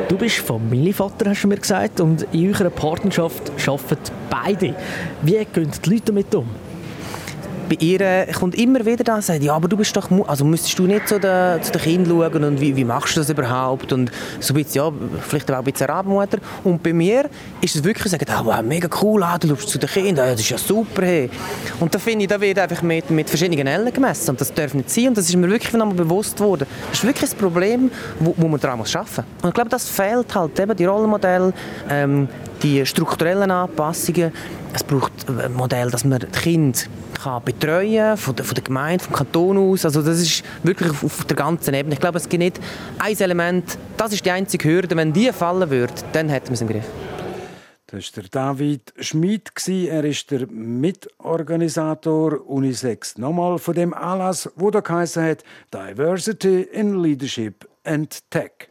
Du 0.08 0.16
bist 0.16 0.36
Familienvater, 0.36 1.28
hast 1.28 1.42
du 1.42 1.48
mir 1.48 1.58
gesagt, 1.58 2.00
und 2.00 2.26
in 2.32 2.54
eurer 2.54 2.70
Partnerschaft 2.70 3.52
arbeiten 3.66 3.98
beide. 4.30 4.74
Wie 5.20 5.44
gehen 5.44 5.70
die 5.84 5.90
Leute 5.90 6.02
damit 6.06 6.34
um? 6.34 6.48
Bei 7.70 7.76
ihr 7.78 8.26
kommt 8.36 8.56
immer 8.56 8.84
wieder 8.84 9.04
da 9.04 9.14
und 9.14 9.24
sagt, 9.24 9.44
ja, 9.44 9.54
aber 9.54 9.68
du 9.68 9.76
bist 9.76 9.96
doch, 9.96 10.10
also 10.26 10.44
müsstest 10.44 10.76
du 10.76 10.88
nicht 10.88 11.06
zu 11.06 11.20
den, 11.20 11.62
zu 11.62 11.70
den 11.70 11.80
Kindern 11.80 12.18
schauen 12.18 12.44
und 12.44 12.60
wie, 12.60 12.74
wie 12.74 12.84
machst 12.84 13.14
du 13.14 13.20
das 13.20 13.30
überhaupt 13.30 13.92
und 13.92 14.10
so 14.40 14.52
ein 14.52 14.64
bisschen, 14.64 14.82
ja, 14.82 14.92
vielleicht 15.20 15.48
auch 15.52 15.58
ein 15.58 15.64
bisschen 15.64 15.86
Rabenmutter. 15.86 16.38
Und 16.64 16.82
bei 16.82 16.92
mir 16.92 17.30
ist 17.60 17.76
es 17.76 17.84
wirklich, 17.84 18.10
sagen, 18.10 18.26
oh, 18.28 18.46
wow, 18.46 18.60
mega 18.60 18.88
cool, 19.00 19.22
ah, 19.22 19.38
du 19.38 19.48
schaust 19.48 19.68
zu 19.68 19.78
den 19.78 19.88
Kindern, 19.88 20.32
das 20.32 20.40
ist 20.40 20.50
ja 20.50 20.58
super. 20.58 21.02
Hey. 21.02 21.30
Und 21.78 21.94
da 21.94 22.00
finde 22.00 22.24
ich, 22.24 22.28
da 22.28 22.40
wird 22.40 22.58
einfach 22.58 22.82
mit, 22.82 23.08
mit 23.08 23.28
verschiedenen 23.28 23.68
Ellen 23.68 23.92
gemessen 23.92 24.30
und 24.30 24.40
das 24.40 24.52
darf 24.52 24.74
nicht 24.74 24.90
sein 24.90 25.08
und 25.08 25.16
das 25.16 25.28
ist 25.28 25.36
mir 25.36 25.48
wirklich 25.48 25.72
nochmal 25.72 25.94
bewusst 25.94 26.40
worden. 26.40 26.66
Das 26.88 26.98
ist 26.98 27.04
wirklich 27.04 27.30
ein 27.30 27.38
Problem, 27.38 27.90
wo, 28.18 28.34
wo 28.36 28.48
man 28.48 28.58
daran 28.58 28.80
arbeiten 28.80 28.98
muss. 28.98 29.18
Und 29.42 29.48
ich 29.48 29.54
glaube, 29.54 29.70
das 29.70 29.88
fehlt 29.88 30.34
halt 30.34 30.58
eben, 30.58 30.76
die 30.76 30.86
Rollenmodelle, 30.86 31.52
ähm, 31.88 32.28
die 32.62 32.86
strukturellen 32.86 33.50
Anpassungen. 33.50 34.32
Es 34.72 34.84
braucht 34.84 35.12
ein 35.28 35.52
Modell, 35.54 35.90
dass 35.90 36.04
man 36.04 36.20
die 36.20 36.26
Kinder 36.26 36.78
kann 37.22 37.44
betreuen 37.44 38.16
von 38.16 38.34
der, 38.34 38.44
von 38.44 38.54
der 38.54 38.64
Gemeinde, 38.64 39.04
vom 39.04 39.14
Kanton 39.14 39.58
aus. 39.58 39.84
Also 39.84 40.02
das 40.02 40.20
ist 40.20 40.42
wirklich 40.62 40.90
auf, 41.02 41.24
der 41.24 41.36
ganzen 41.36 41.74
Ebene. 41.74 41.94
Ich 41.94 42.00
glaube, 42.00 42.18
es 42.18 42.28
gibt 42.28 42.40
nicht 42.40 42.60
ein 42.98 43.18
Element, 43.18 43.78
das 43.96 44.12
ist 44.12 44.24
die 44.24 44.30
einzige 44.30 44.68
Hürde. 44.68 44.96
Wenn 44.96 45.12
die 45.12 45.32
fallen 45.32 45.70
würde, 45.70 45.92
dann 46.12 46.28
hätten 46.28 46.48
wir 46.48 46.54
es 46.54 46.60
im 46.60 46.68
Griff. 46.68 46.86
Das 47.86 48.16
war 48.16 48.24
David 48.30 48.94
Schmid. 49.00 49.50
Er 49.66 50.04
ist 50.04 50.30
der 50.30 50.46
Mitorganisator 50.46 52.48
Unisex. 52.48 53.18
Nochmal 53.18 53.58
von 53.58 53.74
dem 53.74 53.92
Anlass, 53.92 54.48
wo 54.54 54.70
der 54.70 54.82
geheißen 54.82 55.24
hat 55.24 55.42
Diversity 55.74 56.62
in 56.62 57.02
Leadership 57.02 57.68
and 57.84 58.18
Tech. 58.30 58.69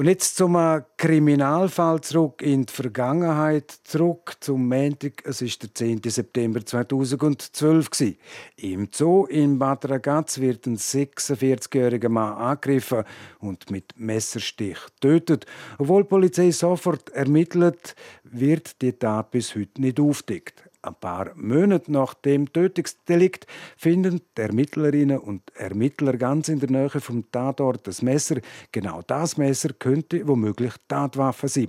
Und 0.00 0.06
jetzt 0.06 0.38
zum 0.38 0.56
Kriminalfall 0.96 2.00
zurück 2.00 2.40
in 2.40 2.64
die 2.64 2.72
Vergangenheit, 2.72 3.70
zurück 3.84 4.34
zum 4.40 4.66
Montag. 4.66 5.22
Es 5.26 5.42
ist 5.42 5.62
der 5.62 5.74
10. 5.74 6.00
September 6.06 6.64
2012. 6.64 8.16
Im 8.56 8.88
Zoo 8.90 9.26
in 9.26 9.58
Bad 9.58 9.90
Ragaz 9.90 10.40
wird 10.40 10.64
ein 10.64 10.78
46-jähriger 10.78 12.08
Mann 12.08 12.32
angegriffen 12.32 13.04
und 13.40 13.70
mit 13.70 13.92
Messerstich 13.98 14.78
getötet. 15.02 15.44
Obwohl 15.76 16.04
die 16.04 16.08
Polizei 16.08 16.50
sofort 16.50 17.10
ermittelt, 17.10 17.94
wird 18.22 18.80
die 18.80 18.94
Tat 18.94 19.30
bis 19.32 19.54
heute 19.54 19.82
nicht 19.82 20.00
aufdeckt. 20.00 20.69
Ein 20.82 20.94
paar 20.94 21.32
Monate 21.34 21.92
nach 21.92 22.14
dem 22.14 22.50
Tötungsdelikt 22.50 23.46
finden 23.76 24.22
die 24.36 24.40
Ermittlerinnen 24.40 25.18
und 25.18 25.42
Ermittler 25.54 26.16
ganz 26.16 26.48
in 26.48 26.58
der 26.58 26.70
Nähe 26.70 26.88
vom 26.88 27.30
Tatort 27.30 27.86
das 27.86 28.00
Messer. 28.00 28.36
Genau 28.72 29.02
das 29.06 29.36
Messer 29.36 29.74
könnte 29.78 30.26
womöglich 30.26 30.72
Tatwaffe 30.88 31.48
sein. 31.48 31.68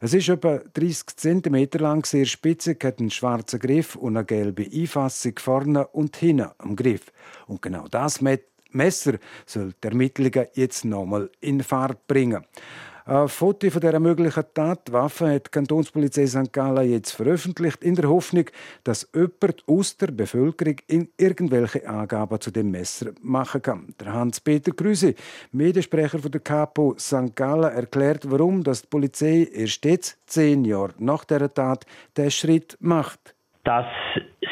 Es 0.00 0.12
ist 0.12 0.28
etwa 0.28 0.58
30 0.74 1.16
cm 1.16 1.68
lang, 1.78 2.04
sehr 2.04 2.26
spitzig, 2.26 2.84
hat 2.84 3.00
einen 3.00 3.10
schwarzen 3.10 3.58
Griff 3.58 3.96
und 3.96 4.18
eine 4.18 4.26
gelbe 4.26 4.68
Einfassung 4.70 5.32
vorne 5.38 5.86
und 5.86 6.14
hinten 6.16 6.50
am 6.58 6.76
Griff. 6.76 7.10
Und 7.46 7.62
genau 7.62 7.88
das 7.88 8.20
Messer 8.20 9.14
soll 9.46 9.72
die 9.82 9.88
Ermittlungen 9.88 10.48
jetzt 10.52 10.84
nochmal 10.84 11.30
in 11.40 11.62
Fahrt 11.62 12.06
bringen. 12.06 12.44
Ein 13.04 13.26
Foto 13.26 13.68
von 13.68 13.80
dieser 13.80 13.98
möglichen 13.98 14.44
Tatwaffe 14.54 15.34
hat 15.34 15.46
die 15.46 15.50
Kantonspolizei 15.50 16.24
St. 16.26 16.52
Gallen 16.52 16.88
jetzt 16.88 17.10
veröffentlicht, 17.10 17.82
in 17.82 17.96
der 17.96 18.08
Hoffnung, 18.08 18.44
dass 18.84 19.10
jemand 19.12 19.64
aus 19.66 19.96
der 19.96 20.12
Bevölkerung 20.12 20.76
in 20.86 21.08
irgendwelche 21.18 21.88
Angaben 21.88 22.40
zu 22.40 22.52
dem 22.52 22.70
Messer 22.70 23.10
machen 23.20 23.60
kann. 23.60 23.94
Der 23.98 24.12
Hans-Peter 24.12 24.70
Grüse, 24.70 25.16
Mediensprecher 25.50 26.20
von 26.20 26.30
der 26.30 26.42
Kapo 26.42 26.94
St. 26.96 27.34
Gallen, 27.34 27.72
erklärt, 27.72 28.30
warum 28.30 28.62
dass 28.62 28.82
die 28.82 28.88
Polizei 28.88 29.48
erst 29.52 29.84
jetzt, 29.84 30.20
zehn 30.28 30.64
Jahre 30.64 30.94
nach 30.98 31.24
der 31.24 31.52
Tat, 31.52 31.84
den 32.16 32.30
Schritt 32.30 32.76
macht. 32.78 33.34
Das 33.64 33.86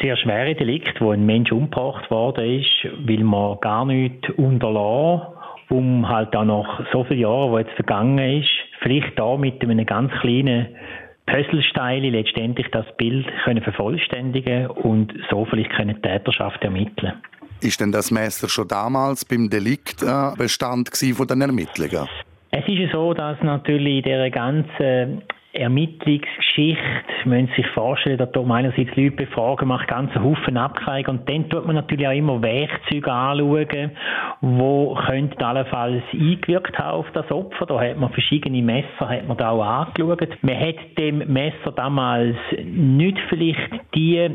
sehr 0.02 0.16
schwere 0.16 0.56
Delikt, 0.56 1.00
wo 1.00 1.12
ein 1.12 1.24
Mensch 1.24 1.52
umgebracht 1.52 2.10
worden 2.10 2.60
ist, 2.60 3.06
will 3.06 3.22
man 3.22 3.58
gar 3.60 3.84
nicht 3.84 4.28
unterlassen 4.30 5.39
um 5.70 6.08
halt 6.08 6.34
auch 6.36 6.44
nach 6.44 6.80
so 6.92 7.04
vielen 7.04 7.20
Jahren, 7.20 7.50
wo 7.50 7.58
jetzt 7.58 7.72
vergangen 7.72 8.42
ist, 8.42 8.50
vielleicht 8.80 9.18
da 9.18 9.36
mit 9.36 9.62
einem 9.62 9.86
ganz 9.86 10.12
kleinen 10.20 10.68
Puzzlestein 11.26 12.02
letztendlich 12.02 12.66
das 12.72 12.86
Bild 12.96 13.26
können 13.44 13.62
vervollständigen 13.62 14.66
und 14.66 15.12
so 15.30 15.44
vielleicht 15.44 15.70
können 15.70 15.96
die 15.96 16.02
Täterschaft 16.02 16.62
ermitteln. 16.62 17.12
Ist 17.60 17.80
denn 17.80 17.92
das 17.92 18.10
Messer 18.10 18.48
schon 18.48 18.66
damals 18.68 19.24
beim 19.24 19.48
Delikt 19.48 20.02
äh, 20.02 20.36
Bestand 20.36 20.90
von 21.14 21.26
den 21.26 21.42
Ermittlungen? 21.42 22.08
Es 22.52 22.66
ist 22.66 22.92
so, 22.92 23.14
dass 23.14 23.40
natürlich 23.42 23.98
in 23.98 24.02
dieser 24.02 24.30
ganzen 24.30 25.22
Ermittlungsgeschichte, 25.52 26.84
man 27.24 27.46
muss 27.46 27.56
sich 27.56 27.66
vorstellen, 27.68 28.18
dass 28.18 28.30
da 28.32 28.40
einerseits 28.40 28.94
Leute 28.96 29.10
befragen, 29.10 29.68
macht 29.68 29.88
ganz 29.88 30.14
einen 30.14 30.24
Haufen 30.24 30.56
Abklärungen 30.56 31.20
und 31.20 31.28
dann 31.28 31.48
tut 31.48 31.66
man 31.66 31.76
natürlich 31.76 32.06
auch 32.06 32.12
immer 32.12 32.40
Werkzeuge 32.40 33.12
anschauen, 33.12 33.90
wo 34.40 34.94
könnte 34.94 35.44
allenfalls 35.44 36.02
eingewirkt 36.12 36.78
haben 36.78 36.98
auf 36.98 37.10
das 37.12 37.30
Opfer. 37.30 37.66
Da 37.66 37.80
hat 37.80 37.98
man 37.98 38.12
verschiedene 38.12 38.62
Messer 38.62 39.08
hat 39.08 39.26
man 39.26 39.36
da 39.36 39.50
auch 39.50 39.62
angeschaut. 39.62 40.28
Man 40.42 40.58
hat 40.60 40.76
dem 40.98 41.18
Messer 41.18 41.72
damals 41.74 42.36
nicht 42.64 43.18
vielleicht 43.28 43.70
die 43.94 44.30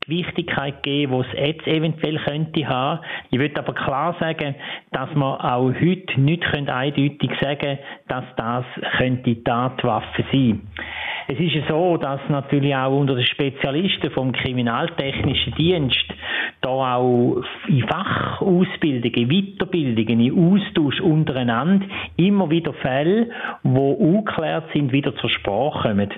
Gewichtigkeit 0.00 0.82
geben, 0.82 1.12
die 1.22 1.38
es 1.38 1.48
jetzt 1.48 1.66
eventuell 1.66 2.18
könnte 2.18 2.66
haben. 2.68 3.00
Ich 3.30 3.38
würde 3.38 3.58
aber 3.58 3.74
klar 3.74 4.16
sagen, 4.18 4.54
dass 4.92 5.14
man 5.14 5.40
auch 5.40 5.72
heute 5.72 6.20
nicht 6.20 6.44
eindeutig 6.44 7.30
sagen 7.40 7.58
können, 7.58 7.78
dass 8.08 8.24
das 8.36 8.64
könnte 8.98 9.42
Tatwaffe 9.42 10.24
sein. 10.32 10.62
Es 11.28 11.40
ist 11.40 11.68
so, 11.68 11.96
dass 11.96 12.20
natürlich 12.28 12.74
auch 12.74 12.96
unter 12.96 13.16
den 13.16 13.24
Spezialisten 13.24 14.10
vom 14.12 14.30
Kriminaltechnischen 14.30 15.54
Dienst 15.54 16.06
da 16.60 16.96
auch 16.96 17.42
in 17.66 17.82
Fachausbildungen, 17.86 19.28
Weiterbildungen, 19.28 20.20
in 20.20 20.54
Austausch 20.54 21.00
untereinander 21.00 21.86
immer 22.16 22.48
wieder 22.50 22.72
Fälle, 22.74 23.30
wo 23.64 23.90
ungeklärt 23.92 24.72
sind, 24.72 24.92
wieder 24.92 25.14
zur 25.16 25.30
Sprache 25.30 25.88
kommen. 25.88 26.10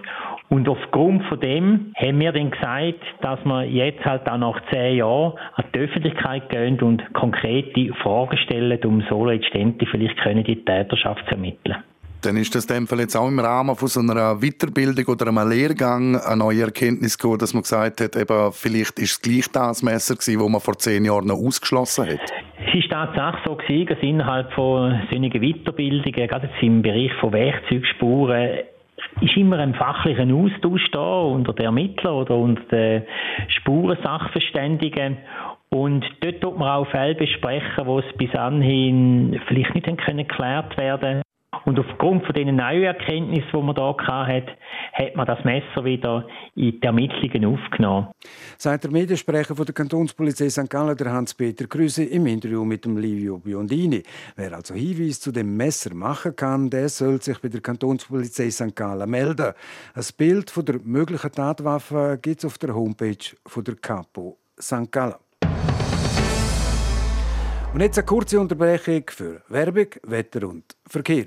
Und 0.50 0.66
aufgrund 0.66 1.24
von 1.24 1.38
dem 1.40 1.92
haben 1.96 2.20
wir 2.20 2.32
dann 2.32 2.50
gesagt, 2.50 3.00
dass 3.20 3.44
wir 3.44 3.64
jetzt 3.64 4.02
halt 4.04 4.26
auch 4.26 4.38
nach 4.38 4.60
zehn 4.70 4.96
Jahren 4.96 5.34
an 5.54 5.64
die 5.74 5.78
Öffentlichkeit 5.78 6.48
gehen 6.48 6.80
und 6.80 7.02
konkrete 7.12 7.92
Fragen 8.02 8.36
stellen, 8.38 8.78
um 8.84 9.04
so 9.10 9.26
letztendlich 9.26 9.88
vielleicht 9.90 10.16
können 10.18 10.44
die 10.44 10.64
Täterschaft 10.64 11.24
zu 11.26 11.32
ermitteln. 11.32 11.76
Dann 12.22 12.36
ist 12.36 12.52
das 12.54 12.64
in 12.64 12.74
dem 12.74 12.86
Fall 12.88 13.00
jetzt 13.00 13.14
auch 13.14 13.28
im 13.28 13.38
Rahmen 13.38 13.76
von 13.76 13.86
so 13.86 14.00
einer 14.00 14.40
Weiterbildung 14.40 15.04
oder 15.06 15.28
einem 15.28 15.48
Lehrgang 15.48 16.16
eine 16.16 16.36
neue 16.36 16.62
Erkenntnis 16.62 17.16
gekommen, 17.16 17.38
dass 17.38 17.54
man 17.54 17.62
gesagt 17.62 18.00
hat, 18.00 18.16
eben, 18.16 18.52
vielleicht 18.52 18.98
ist 18.98 19.12
es 19.12 19.22
gleich 19.22 19.46
das 19.52 19.84
Messer 19.84 20.14
gewesen, 20.14 20.40
das 20.40 20.48
man 20.48 20.60
vor 20.60 20.76
zehn 20.78 21.04
Jahren 21.04 21.26
noch 21.26 21.36
ausgeschlossen 21.36 22.06
hat? 22.06 22.32
Es 22.66 22.74
ist 22.74 22.90
tatsächlich 22.90 23.44
so 23.44 23.54
gewesen, 23.54 23.86
dass 23.86 23.98
innerhalb 24.00 24.52
von 24.52 25.00
solchen 25.10 25.30
Weiterbildungen, 25.30 26.28
gerade 26.28 26.48
jetzt 26.48 26.62
im 26.62 26.82
Bereich 26.82 27.12
von 27.20 27.32
Werkzeugspuren, 27.32 28.64
ist 29.20 29.36
immer 29.36 29.58
ein 29.58 29.74
fachlicher 29.74 30.26
Austausch 30.34 30.90
da 30.92 31.20
unter 31.22 31.52
den 31.52 31.66
Ermittlern 31.66 32.14
oder 32.14 32.36
unter 32.36 32.62
den 32.64 33.02
Spurensachverständigen. 33.48 35.18
Und 35.70 36.04
dort 36.20 36.40
tut 36.40 36.58
man 36.58 36.68
auch 36.70 36.86
Fälle 36.88 37.14
besprechen, 37.14 37.86
wo 37.86 37.98
es 37.98 38.16
bis 38.16 38.34
anhin 38.34 39.40
vielleicht 39.46 39.74
nicht 39.74 39.86
geklärt 39.86 40.76
werden 40.78 41.22
und 41.64 41.78
aufgrund 41.78 42.24
von 42.24 42.34
den 42.34 42.56
neuen 42.56 42.84
Erkenntnissen, 42.84 43.50
die 43.52 43.62
man 43.62 43.74
da 43.74 43.94
hat, 44.26 44.48
hat 44.92 45.16
man 45.16 45.26
das 45.26 45.42
Messer 45.44 45.84
wieder 45.84 46.26
in 46.54 46.72
die 46.72 46.82
Ermittlungen 46.82 47.44
aufgenommen. 47.44 48.08
Sagt 48.58 48.84
der 48.84 48.90
Mediensprecher 48.90 49.54
von 49.54 49.64
der 49.64 49.74
Kantonspolizei 49.74 50.48
St. 50.48 50.68
Gallen, 50.68 50.96
der 50.96 51.12
Hans-Peter 51.12 51.66
Krüse, 51.66 52.04
im 52.04 52.26
Interview 52.26 52.64
mit 52.64 52.84
dem 52.84 52.96
Livio 52.96 53.38
Biondini. 53.38 54.02
Wer 54.36 54.52
also 54.54 54.74
Hinweis 54.74 55.20
zu 55.20 55.32
dem 55.32 55.56
Messer 55.56 55.94
machen 55.94 56.36
kann, 56.36 56.70
der 56.70 56.88
soll 56.88 57.20
sich 57.22 57.38
bei 57.40 57.48
der 57.48 57.60
Kantonspolizei 57.60 58.50
St. 58.50 58.74
Gallen 58.76 59.08
melden. 59.10 59.52
Ein 59.94 60.04
Bild 60.16 60.50
von 60.50 60.64
der 60.64 60.80
möglichen 60.84 61.32
Tatwaffe 61.32 62.18
gibt 62.20 62.38
es 62.38 62.44
auf 62.44 62.58
der 62.58 62.74
Homepage 62.74 63.36
von 63.46 63.64
der 63.64 63.76
Capo 63.76 64.38
St. 64.60 64.90
Gallen. 64.90 65.14
Und 67.74 67.80
jetzt 67.82 67.98
eine 67.98 68.06
kurze 68.06 68.40
Unterbrechung 68.40 69.04
für 69.08 69.42
Werbung, 69.48 69.88
Wetter 70.02 70.48
und 70.48 70.64
Verkehr. 70.86 71.26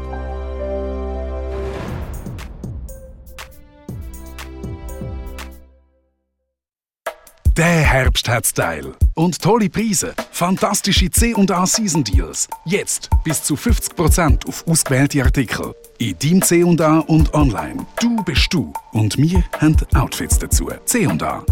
Der 7.61 7.81
Herbst 7.81 8.27
hat 8.27 8.47
Style. 8.47 8.93
Und 9.13 9.39
tolle 9.39 9.69
Preise. 9.69 10.15
Fantastische 10.31 11.11
C&A 11.11 11.67
Season 11.67 12.03
Deals. 12.03 12.47
Jetzt 12.65 13.07
bis 13.23 13.43
zu 13.43 13.53
50% 13.53 14.47
auf 14.47 14.65
ausgewählte 14.67 15.23
Artikel. 15.23 15.75
In 15.99 16.17
deinem 16.17 16.41
C&A 16.41 17.01
und 17.01 17.31
online. 17.35 17.85
Du 17.99 18.15
bist 18.23 18.51
du. 18.51 18.73
Und 18.93 19.15
wir 19.19 19.43
haben 19.59 19.77
Outfits 19.93 20.39
dazu. 20.39 20.71
C&A. 20.85 21.45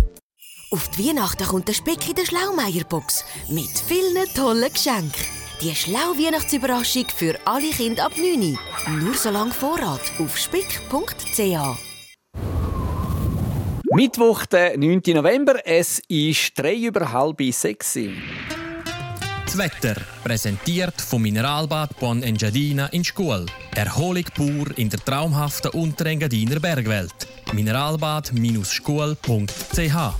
Auf 0.71 0.89
die 0.97 1.09
Weihnachten 1.09 1.45
kommt 1.45 1.67
der 1.67 1.73
Speck 1.73 2.09
in 2.09 2.15
der 2.15 2.25
Schlaumeier-Box. 2.25 3.23
Mit 3.49 3.69
vielen 3.87 4.25
tollen 4.33 4.73
Geschenken. 4.73 5.13
Die 5.61 5.75
Schlau-Weihnachtsüberraschung 5.75 7.05
für 7.15 7.35
alle 7.45 7.69
Kinder 7.69 8.07
ab 8.07 8.13
9 8.17 8.57
Nur 8.99 9.13
so 9.13 9.29
lange 9.29 9.51
Vorrat 9.51 10.01
auf 10.17 10.35
spick.ch. 10.35 11.88
Mittwoch, 13.91 14.45
der 14.45 14.77
9. 14.77 15.01
November. 15.15 15.65
Es 15.65 15.99
ist 16.07 16.51
drei 16.55 16.75
über 16.75 17.11
halb 17.11 17.41
sechs. 17.51 17.97
Das 19.45 19.57
Wetter, 19.57 19.95
präsentiert 20.23 21.01
vom 21.01 21.23
Mineralbad 21.23 21.97
Bon 21.99 22.21
Engadina 22.21 22.85
in 22.87 23.03
Schkuhl. 23.03 23.47
Erholung 23.75 24.25
pur 24.35 24.67
in 24.77 24.89
der 24.89 24.99
traumhaften 24.99 25.71
Unterengadiner 25.71 26.59
Bergwelt. 26.59 27.27
Mineralbad-schkuhl.ch 27.51 30.13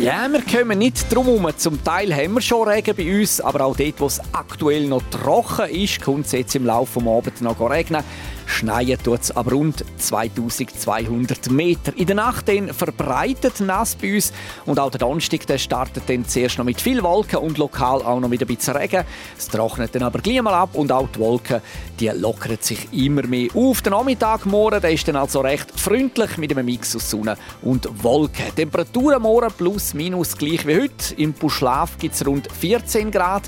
ja, 0.00 0.26
wir 0.32 0.40
kommen 0.40 0.78
nicht 0.78 1.14
drum 1.14 1.26
herum. 1.26 1.46
Zum 1.58 1.84
Teil 1.84 2.14
haben 2.14 2.32
wir 2.32 2.40
schon 2.40 2.66
Regen 2.66 2.96
bei 2.96 3.20
uns, 3.20 3.38
aber 3.38 3.66
auch 3.66 3.76
dort, 3.76 4.00
wo 4.00 4.06
es 4.06 4.18
aktuell 4.32 4.86
noch 4.86 5.02
trocken 5.10 5.68
ist, 5.68 6.00
kommt 6.00 6.24
es 6.24 6.32
jetzt 6.32 6.54
im 6.54 6.64
Laufe 6.64 7.00
des 7.00 7.08
Abends 7.08 7.40
noch 7.42 7.60
regnen. 7.60 8.02
Schneien 8.50 9.02
tut 9.02 9.20
es 9.22 9.30
ab 9.30 9.50
rund 9.50 9.84
2200 9.96 11.50
Meter. 11.50 11.92
In 11.96 12.06
der 12.06 12.16
Nacht 12.16 12.48
dann 12.48 12.74
verbreitet 12.74 13.60
nass 13.60 13.94
bei 13.94 14.14
uns 14.14 14.32
und 14.66 14.78
auch 14.78 14.90
der 14.90 14.98
Donnerstag 14.98 15.46
der 15.46 15.58
startet 15.58 16.02
dann 16.08 16.26
zuerst 16.26 16.58
noch 16.58 16.64
mit 16.64 16.80
viel 16.80 17.02
Wolken 17.02 17.38
und 17.38 17.58
lokal 17.58 18.02
auch 18.02 18.20
noch 18.20 18.28
mit 18.28 18.40
ein 18.42 18.46
bisschen 18.46 18.76
Regen. 18.76 19.04
Es 19.38 19.48
trocknet 19.48 19.94
dann 19.94 20.02
aber 20.02 20.18
gleich 20.18 20.42
mal 20.42 20.54
ab 20.54 20.70
und 20.74 20.92
auch 20.92 21.08
die 21.08 21.20
Wolken 21.20 21.60
die 21.98 22.08
lockern 22.08 22.58
sich 22.60 22.92
immer 22.92 23.26
mehr 23.26 23.48
auf. 23.54 23.82
Der 23.82 23.92
Nachmittag 23.92 24.46
morgen 24.46 24.80
der 24.80 24.90
ist 24.90 25.06
dann 25.06 25.16
also 25.16 25.40
recht 25.40 25.70
freundlich 25.78 26.36
mit 26.36 26.50
einem 26.50 26.66
Mix 26.66 26.96
aus 26.96 27.10
Sonne 27.10 27.36
und 27.62 28.02
Wolken. 28.02 28.54
Temperaturen 28.56 29.22
morgen 29.22 29.52
plus 29.56 29.94
minus 29.94 30.36
gleich 30.36 30.66
wie 30.66 30.82
heute. 30.82 31.14
Im 31.16 31.32
Buschlaf 31.32 31.98
gibt 31.98 32.14
es 32.14 32.26
rund 32.26 32.50
14 32.52 33.10
Grad 33.10 33.44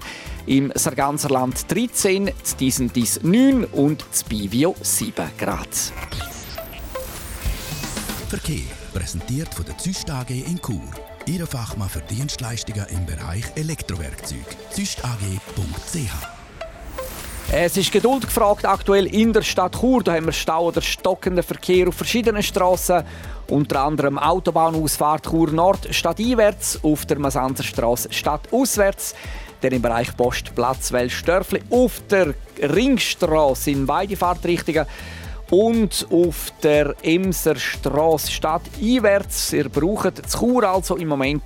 im 0.46 0.72
Sarganserland 0.74 1.70
13, 1.70 2.31
zu 2.42 2.57
diesen 2.57 2.92
dies 2.92 3.22
9 3.22 3.64
und 3.64 4.05
zu 4.12 4.24
Bivio 4.24 4.74
7 4.81 5.31
Grad. 5.38 5.68
Verkehr 8.28 8.62
präsentiert 8.92 9.55
von 9.55 9.64
der 9.64 9.78
Züst 9.78 10.11
AG 10.11 10.31
in 10.31 10.61
Chur. 10.61 10.81
Ihre 11.26 11.46
Fachmann 11.46 11.88
für 11.88 12.00
Dienstleistungen 12.00 12.87
im 12.90 13.07
Bereich 13.07 13.44
Elektrowerkzeug. 13.55 14.46
züstag.ch 14.70 15.33
es 17.55 17.76
ist 17.76 17.92
Geduld 17.92 18.22
gefragt 18.22 18.64
aktuell 18.64 19.07
in 19.07 19.31
der 19.33 19.42
Stadt 19.42 19.78
Chur. 19.78 20.02
Da 20.02 20.14
haben 20.14 20.24
wir 20.24 20.33
Stau 20.33 20.68
oder 20.68 20.81
stockenden 20.81 21.44
Verkehr 21.44 21.87
auf 21.88 21.96
verschiedenen 21.96 22.42
Straßen. 22.42 23.02
Unter 23.48 23.83
anderem 23.83 24.18
Autobahnausfahrt 24.18 25.28
Chur 25.28 25.50
Nord 25.50 25.94
stadteinwärts, 25.94 26.81
auf 26.83 27.05
der 27.05 27.18
Masanzerstraße 27.18 28.11
stadtauswärts 28.11 29.14
dann 29.62 29.72
im 29.72 29.83
Bereich 29.83 30.16
Postplatz 30.16 30.92
Welsdörfli 30.92 31.61
auf 31.70 32.03
der 32.11 32.35
Ringstraße 32.61 33.70
in 33.70 33.87
beide 33.87 34.16
Fahrtrichtungen 34.16 34.87
und 35.51 36.07
auf 36.11 36.53
der 36.62 36.94
Emserstraße 37.03 38.31
Stadt 38.31 38.62
einwärts. 38.81 39.53
Ihr 39.53 39.68
braucht 39.68 40.29
zu 40.29 40.38
Chur 40.38 40.64
also 40.64 40.96
im 40.96 41.09
Moment, 41.09 41.42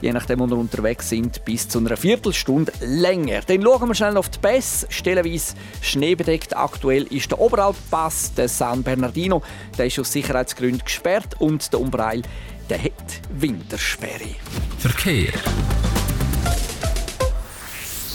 je 0.00 0.10
nachdem, 0.12 0.40
wo 0.40 0.46
ihr 0.46 0.56
unterwegs 0.56 1.10
sind, 1.10 1.44
bis 1.44 1.68
zu 1.68 1.78
einer 1.78 1.96
Viertelstunde 1.96 2.72
länger. 2.80 3.42
Dann 3.46 3.62
schauen 3.62 3.88
wir 3.88 3.94
schnell 3.94 4.16
auf 4.16 4.30
die 4.30 4.38
Pässe. 4.38 4.86
Stellenweise 4.88 5.54
schneebedeckt. 5.82 6.56
Aktuell 6.56 7.04
ist 7.04 7.30
der 7.30 7.40
Oberalppass, 7.40 8.32
der 8.34 8.48
San 8.48 8.82
Bernardino, 8.82 9.42
der 9.76 9.86
ist 9.86 9.98
aus 9.98 10.12
Sicherheitsgründen 10.12 10.82
gesperrt 10.84 11.36
und 11.38 11.72
der 11.72 11.80
Umbreil, 11.80 12.22
der 12.70 12.82
hat 12.82 13.20
Wintersperre. 13.34 14.34
Verkehr. 14.78 15.32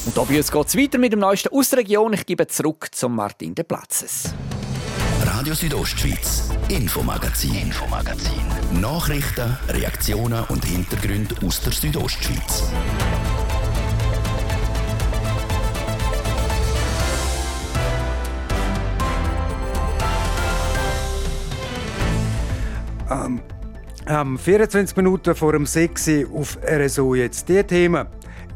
Und 0.08 0.18
uns 0.18 0.52
geht 0.52 0.68
es 0.68 0.78
weiter 0.78 0.98
mit 0.98 1.12
dem 1.12 1.20
Neuesten 1.20 1.50
aus 1.50 1.70
der 1.70 1.80
Region. 1.80 2.14
Ich 2.14 2.26
gebe 2.26 2.48
zurück 2.48 2.88
zum 2.94 3.14
Martin 3.14 3.54
de 3.54 3.66
Platzes. 3.66 4.34
Radio 5.26 5.54
Südostschweiz, 5.54 6.50
Infomagazin, 6.70 7.54
Infomagazin. 7.54 8.42
Nachrichten, 8.80 9.58
Reaktionen 9.68 10.46
und 10.46 10.64
Hintergründe 10.64 11.36
aus 11.46 11.60
der 11.60 11.74
Südostschweiz. 11.74 12.64
Ähm, 23.12 23.42
ähm, 24.08 24.40
24 24.40 24.96
Minuten 24.96 25.36
vor 25.36 25.52
dem 25.52 25.66
6 25.66 26.10
auf 26.34 26.58
RSO 26.66 27.14
jetzt 27.16 27.50
die 27.50 27.62
Themen. 27.64 28.08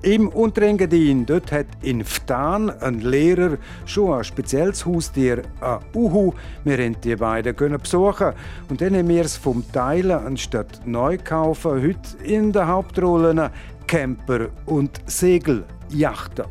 Im 0.03 0.29
Unterengadin, 0.29 1.27
dort 1.27 1.51
hat 1.51 1.67
in 1.83 2.03
Ftan 2.03 2.71
ein 2.71 3.01
Lehrer 3.01 3.59
schon 3.85 4.17
ein 4.17 4.23
spezielles 4.23 4.83
Haustier, 4.83 5.43
ein 5.61 5.77
Uhu. 5.93 6.33
Wir 6.63 6.77
haben 6.79 6.99
die 7.01 7.15
beiden 7.15 7.55
besuchen 7.55 8.33
und 8.67 8.81
dann 8.81 8.95
haben 8.95 9.07
wir 9.07 9.23
es 9.23 9.37
vom 9.37 9.63
Teilen 9.71 10.25
anstatt 10.25 10.81
neu 10.85 11.19
kaufen. 11.19 11.83
Heute 11.83 12.17
in 12.23 12.51
den 12.51 12.65
Hauptrollen 12.65 13.51
Camper 13.85 14.49
und 14.65 15.01
Segeljachten. 15.05 16.45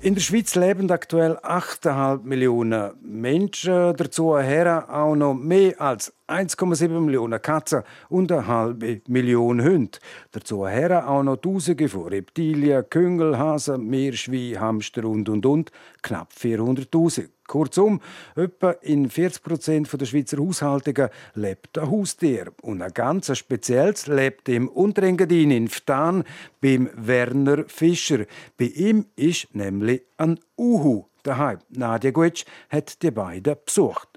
In 0.00 0.14
der 0.14 0.22
Schweiz 0.22 0.54
leben 0.54 0.90
aktuell 0.90 1.36
8,5 1.36 2.22
Millionen 2.22 2.92
Menschen. 3.02 3.94
Dazu 3.94 4.38
her 4.38 4.86
auch 4.88 5.14
noch 5.14 5.34
mehr 5.34 5.78
als 5.78 6.14
1,7 6.30 6.88
Millionen 7.00 7.42
Katzen 7.42 7.82
und 8.08 8.30
eine 8.30 8.46
halbe 8.46 9.00
Million 9.08 9.62
Hunde. 9.62 9.98
Dazu 10.32 10.66
her 10.66 11.08
auch 11.08 11.22
noch 11.22 11.36
Tausende 11.36 11.88
von 11.88 12.08
Reptilien, 12.08 12.84
Küngel, 12.88 13.38
Hasen, 13.38 13.86
Meerschwein, 13.88 14.60
Hamster 14.60 15.04
und 15.04 15.28
und 15.28 15.44
und. 15.44 15.72
Knapp 16.02 16.32
400.000. 16.32 17.28
Kurzum, 17.50 18.00
etwa 18.36 18.70
in 18.80 19.10
40 19.10 19.42
Prozent 19.42 20.00
der 20.00 20.06
Schweizer 20.06 20.38
Haushaltungen 20.38 21.08
lebt 21.34 21.78
ein 21.78 21.90
Haustier. 21.90 22.52
Und 22.62 22.80
ein 22.80 22.92
ganz 22.94 23.36
spezielles 23.36 24.06
lebt 24.06 24.48
im 24.48 24.68
Unterengadin 24.68 25.50
in 25.50 25.68
Ftan 25.68 26.22
beim 26.60 26.88
Werner 26.94 27.64
Fischer. 27.66 28.24
Bei 28.56 28.66
ihm 28.66 29.06
ist 29.16 29.52
nämlich 29.52 30.02
ein 30.16 30.38
Uhu 30.56 31.06
daheim. 31.24 31.58
Nadia 31.70 32.12
Gutsch 32.12 32.44
hat 32.68 33.02
die 33.02 33.10
beiden 33.10 33.56
besucht. 33.64 34.09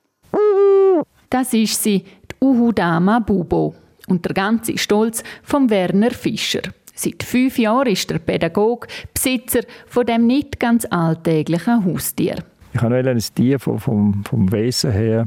Das 1.33 1.51
ist 1.51 1.81
sie, 1.81 2.03
die 2.03 2.45
Uhudama 2.45 3.17
Bubo. 3.17 3.73
Und 4.05 4.23
der 4.23 4.35
ganze 4.35 4.77
Stolz 4.77 5.23
von 5.41 5.67
Werner 5.71 6.11
Fischer. 6.11 6.61
Seit 6.93 7.23
fünf 7.23 7.57
Jahren 7.57 7.87
ist 7.87 8.07
der 8.11 8.19
Pädagoge 8.19 8.87
Besitzer 9.11 9.61
von 9.87 10.05
dem 10.05 10.27
nicht 10.27 10.59
ganz 10.59 10.85
alltäglichen 10.87 11.85
Haustier. 11.85 12.35
Ich 12.75 12.81
habe 12.81 12.97
ein 12.97 13.23
Tier 13.33 13.59
vom, 13.59 13.79
vom, 13.79 14.23
vom 14.23 14.51
Wesen 14.51 14.91
her 14.91 15.25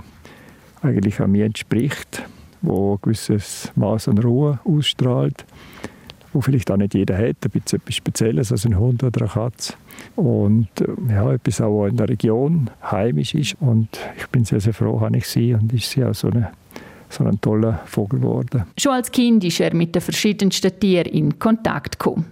eigentlich 0.81 1.19
an 1.19 1.33
mir 1.33 1.47
entspricht, 1.47 2.23
wo 2.63 2.95
ein 2.95 2.99
gewisses 3.03 3.73
Maß 3.75 4.07
an 4.07 4.19
Ruhe 4.19 4.61
ausstrahlt, 4.63 5.45
wo 6.37 6.41
vielleicht 6.43 6.71
auch 6.71 6.77
nicht 6.77 6.95
jeder 6.95 7.17
hat, 7.17 7.37
ein 7.45 7.51
bisschen 7.51 7.81
etwas 7.81 7.95
Spezielles 7.95 8.53
als 8.53 8.67
ein 8.67 8.79
Hund 8.79 9.03
oder 9.03 9.23
eine 9.23 9.31
Katze. 9.31 9.73
Und 10.15 10.69
äh, 10.81 11.13
ja, 11.13 11.33
etwas 11.33 11.61
auch 11.63 11.87
in 11.87 11.97
der 11.97 12.09
Region 12.09 12.71
heimisch 12.83 13.35
ist. 13.35 13.57
Und 13.61 13.89
ich 14.19 14.27
bin 14.29 14.45
sehr, 14.45 14.61
sehr 14.61 14.75
froh, 14.75 15.01
habe 15.01 15.17
ich 15.17 15.27
sie 15.27 15.55
und 15.55 15.73
ist 15.73 15.91
sie 15.91 16.05
auch 16.05 16.15
so 16.15 16.29
eine 16.29 16.51
so 17.09 17.25
ein 17.25 17.41
toller 17.41 17.81
Vogel 17.87 18.19
geworden. 18.19 18.65
Schon 18.77 18.93
als 18.93 19.13
Kind 19.13 19.45
ist 19.45 19.61
er 19.61 19.73
mit 19.73 19.95
den 19.95 20.03
verschiedensten 20.03 20.79
Tieren 20.79 21.07
in 21.07 21.39
Kontakt 21.39 22.01
gekommen. 22.01 22.27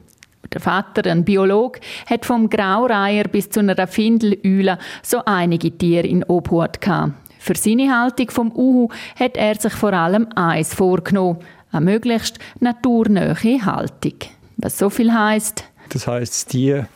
Der 0.52 0.60
Vater, 0.60 1.08
ein 1.10 1.24
Biolog, 1.24 1.78
hat 2.06 2.26
vom 2.26 2.50
Graureiher 2.50 3.24
bis 3.24 3.48
zu 3.50 3.60
einer 3.60 3.86
Findelüle 3.86 4.78
so 5.00 5.22
einige 5.24 5.70
Tiere 5.70 6.08
in 6.08 6.24
Obhut 6.24 6.80
gehabt. 6.80 7.12
Für 7.38 7.54
seine 7.54 7.94
Haltung 7.94 8.30
vom 8.30 8.52
Uhu 8.52 8.88
hat 9.16 9.36
er 9.36 9.54
sich 9.54 9.74
vor 9.74 9.92
allem 9.92 10.26
eins 10.34 10.74
vorgenommen: 10.74 11.38
eine 11.74 11.84
möglichst 11.84 12.38
naturnähe 12.60 13.36
Haltung. 13.64 14.14
Was 14.56 14.78
so 14.78 14.90
viel 14.90 15.12
heißt. 15.12 15.64
Das 15.90 16.06
heißt, 16.06 16.48
Tier 16.48 16.88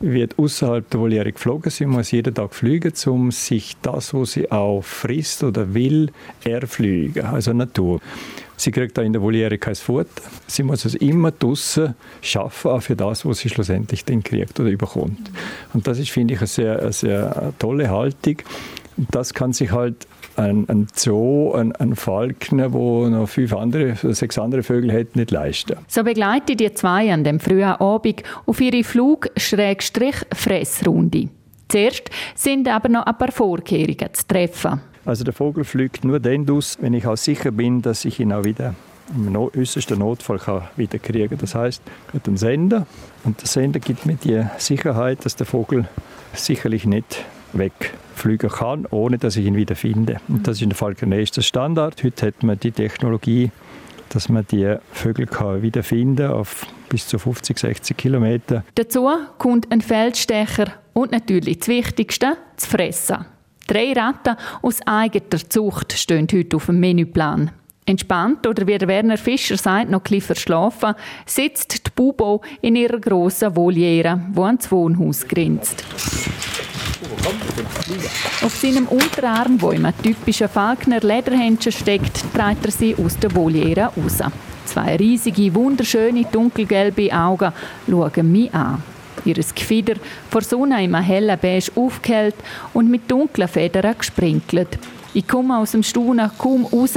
wird 0.00 0.38
außerhalb 0.38 0.88
der 0.90 1.00
Voliere 1.00 1.32
geflogen. 1.32 1.70
Sie 1.70 1.86
muss 1.86 2.10
jeden 2.10 2.34
Tag 2.34 2.54
fliegen, 2.54 2.92
um 3.06 3.30
sich 3.30 3.76
das, 3.82 4.12
was 4.12 4.32
sie 4.32 4.50
auch 4.50 4.82
frisst 4.82 5.42
oder 5.42 5.72
will, 5.74 6.10
erfliegen, 6.44 7.24
also 7.24 7.52
Natur. 7.52 8.00
Sie 8.58 8.70
kriegt 8.70 8.98
auch 8.98 9.02
in 9.02 9.12
der 9.12 9.22
Voliere 9.22 9.58
kein 9.58 9.74
Futter. 9.74 10.22
Sie 10.46 10.62
muss 10.62 10.84
es 10.84 10.94
immer 10.94 11.30
draussen 11.30 11.94
schaffen, 12.22 12.70
auch 12.70 12.82
für 12.82 12.96
das, 12.96 13.24
was 13.24 13.38
sie 13.38 13.48
schlussendlich 13.48 14.04
dann 14.04 14.22
kriegt 14.22 14.58
oder 14.58 14.70
überkommt. 14.70 15.30
Und 15.72 15.86
das 15.86 15.98
ist, 15.98 16.10
finde 16.10 16.34
ich, 16.34 16.40
eine 16.40 16.46
sehr, 16.46 16.80
eine 16.80 16.92
sehr 16.92 17.52
tolle 17.58 17.90
Haltung. 17.90 18.36
Das 19.10 19.34
kann 19.34 19.52
sich 19.52 19.72
halt 19.72 20.06
ein, 20.36 20.68
ein 20.68 20.86
Zoo, 20.94 21.52
ein, 21.52 21.74
ein 21.76 21.94
Falkner, 21.96 22.72
wo 22.72 23.06
noch 23.08 23.28
fünf 23.28 23.54
andere, 23.54 23.96
sechs 24.14 24.38
andere 24.38 24.62
Vögel 24.62 24.92
hätten, 24.92 25.18
nicht 25.18 25.30
leisten. 25.30 25.76
So 25.88 26.04
begleitet 26.04 26.60
die 26.60 26.72
zwei 26.74 27.10
an 27.12 27.24
dem 27.24 27.40
frühen 27.40 27.64
Abend 27.64 28.22
auf 28.46 28.60
ihre 28.60 28.84
Flug-Fressrunde. 28.84 31.28
Zuerst 31.68 32.10
sind 32.34 32.68
aber 32.68 32.88
noch 32.88 33.04
ein 33.06 33.18
paar 33.18 33.32
Vorkehrungen 33.32 34.08
zu 34.12 34.28
treffen. 34.28 34.80
Also 35.04 35.24
der 35.24 35.34
Vogel 35.34 35.64
fliegt 35.64 36.04
nur 36.04 36.20
dann 36.20 36.48
aus, 36.50 36.78
wenn 36.80 36.94
ich 36.94 37.04
auch 37.06 37.16
sicher 37.16 37.50
bin, 37.50 37.82
dass 37.82 38.04
ich 38.04 38.20
ihn 38.20 38.32
auch 38.32 38.44
wieder 38.44 38.76
im 39.14 39.36
äußersten 39.36 39.98
Notfall 39.98 40.38
kann 40.38 40.62
wieder 40.76 40.98
kriegen. 40.98 41.38
Das 41.38 41.54
heißt, 41.54 41.80
ich 42.08 42.14
habe 42.14 42.26
einen 42.26 42.36
Sender 42.36 42.86
und 43.24 43.40
der 43.40 43.46
Sender 43.46 43.78
gibt 43.78 44.04
mir 44.04 44.16
die 44.16 44.44
Sicherheit, 44.58 45.24
dass 45.24 45.36
der 45.36 45.46
Vogel 45.46 45.86
sicherlich 46.32 46.86
nicht 46.86 47.24
wegfliegen 47.58 48.50
kann, 48.50 48.86
ohne 48.90 49.18
dass 49.18 49.36
ich 49.36 49.46
ihn 49.46 49.56
wieder 49.56 49.76
finde. 49.76 50.16
Und 50.28 50.46
das 50.46 50.56
ist 50.56 50.62
in 50.62 50.70
der 50.70 50.76
Falconer 50.76 51.24
Standard. 51.26 52.02
Heute 52.02 52.26
hat 52.26 52.42
man 52.42 52.58
die 52.58 52.72
Technologie, 52.72 53.50
dass 54.10 54.28
man 54.28 54.46
die 54.50 54.76
Vögel 54.92 55.26
kann 55.26 55.62
wiederfinden 55.62 56.30
auf 56.30 56.66
bis 56.88 57.08
zu 57.08 57.18
50, 57.18 57.58
60 57.58 57.96
Kilometer. 57.96 58.64
Dazu 58.74 59.08
kommt 59.38 59.70
ein 59.72 59.80
Feldstecher 59.80 60.72
und 60.92 61.12
natürlich 61.12 61.58
das 61.58 61.68
Wichtigste, 61.68 62.36
das 62.54 62.66
Fressen. 62.66 63.26
Drei 63.66 63.92
Ratten 63.92 64.36
aus 64.62 64.80
eigener 64.86 65.48
Zucht 65.48 65.92
stehen 65.92 66.28
heute 66.32 66.56
auf 66.56 66.66
dem 66.66 66.78
Menüplan. 66.78 67.50
Entspannt 67.84 68.46
oder 68.46 68.66
wie 68.66 68.80
Werner 68.80 69.16
Fischer 69.16 69.56
sagt, 69.56 69.90
noch 69.90 70.02
ein 70.10 70.20
verschlafen, 70.20 70.94
sitzt 71.24 71.86
die 71.86 71.90
Bubo 71.94 72.42
in 72.60 72.76
ihrer 72.76 72.98
grossen 72.98 73.54
Voliere, 73.54 74.20
die 74.34 74.40
ans 74.40 74.70
Wohnhaus 74.70 75.26
grenzt. 75.26 75.84
Auf 78.42 78.56
seinem 78.56 78.86
Unterarm, 78.86 79.60
wo 79.60 79.70
im 79.70 79.86
typischen 80.02 80.48
Falkner 80.48 81.00
Lederhändchen 81.00 81.72
steckt, 81.72 82.24
trägt 82.34 82.64
er 82.64 82.70
sie 82.70 82.96
aus 82.96 83.18
der 83.18 83.34
Voliere 83.34 83.84
raus. 83.84 84.18
Zwei 84.64 84.96
riesige, 84.96 85.54
wunderschöne, 85.54 86.24
dunkelgelbe 86.30 87.12
Augen 87.12 87.52
schauen 87.88 88.32
mich 88.32 88.52
an. 88.54 88.82
Ihr 89.24 89.34
Gefieder 89.34 89.94
vor 90.30 90.42
Sonne 90.42 90.84
im 90.84 90.94
hellen 90.94 91.38
Beige 91.40 91.72
aufgehellt 91.74 92.36
und 92.72 92.90
mit 92.90 93.10
dunklen 93.10 93.48
Federn 93.48 93.96
gesprinkelt. 93.98 94.78
Ich 95.16 95.26
komme 95.26 95.56
aus 95.56 95.70
dem 95.70 95.82
Staunen 95.82 96.30
kaum 96.36 96.66
raus. 96.66 96.92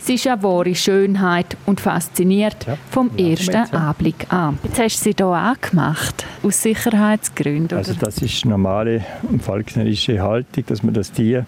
Sie 0.00 0.14
ist 0.14 0.26
eine 0.26 0.42
wahre 0.42 0.74
Schönheit 0.74 1.56
und 1.66 1.80
fasziniert 1.80 2.66
vom 2.90 3.16
ersten 3.16 3.72
Anblick 3.76 4.26
an. 4.28 4.58
Jetzt 4.64 4.80
hast 4.80 4.98
du 4.98 5.10
sie 5.10 5.14
hier 5.16 5.26
angemacht, 5.26 6.26
aus 6.42 6.62
Sicherheitsgründen. 6.62 7.78
Also 7.78 7.94
das 7.94 8.18
ist 8.18 8.44
normale 8.44 9.04
falknerische 9.40 10.20
Haltung, 10.20 10.64
dass 10.66 10.82
man 10.82 10.94
das 10.94 11.12
Tier 11.12 11.46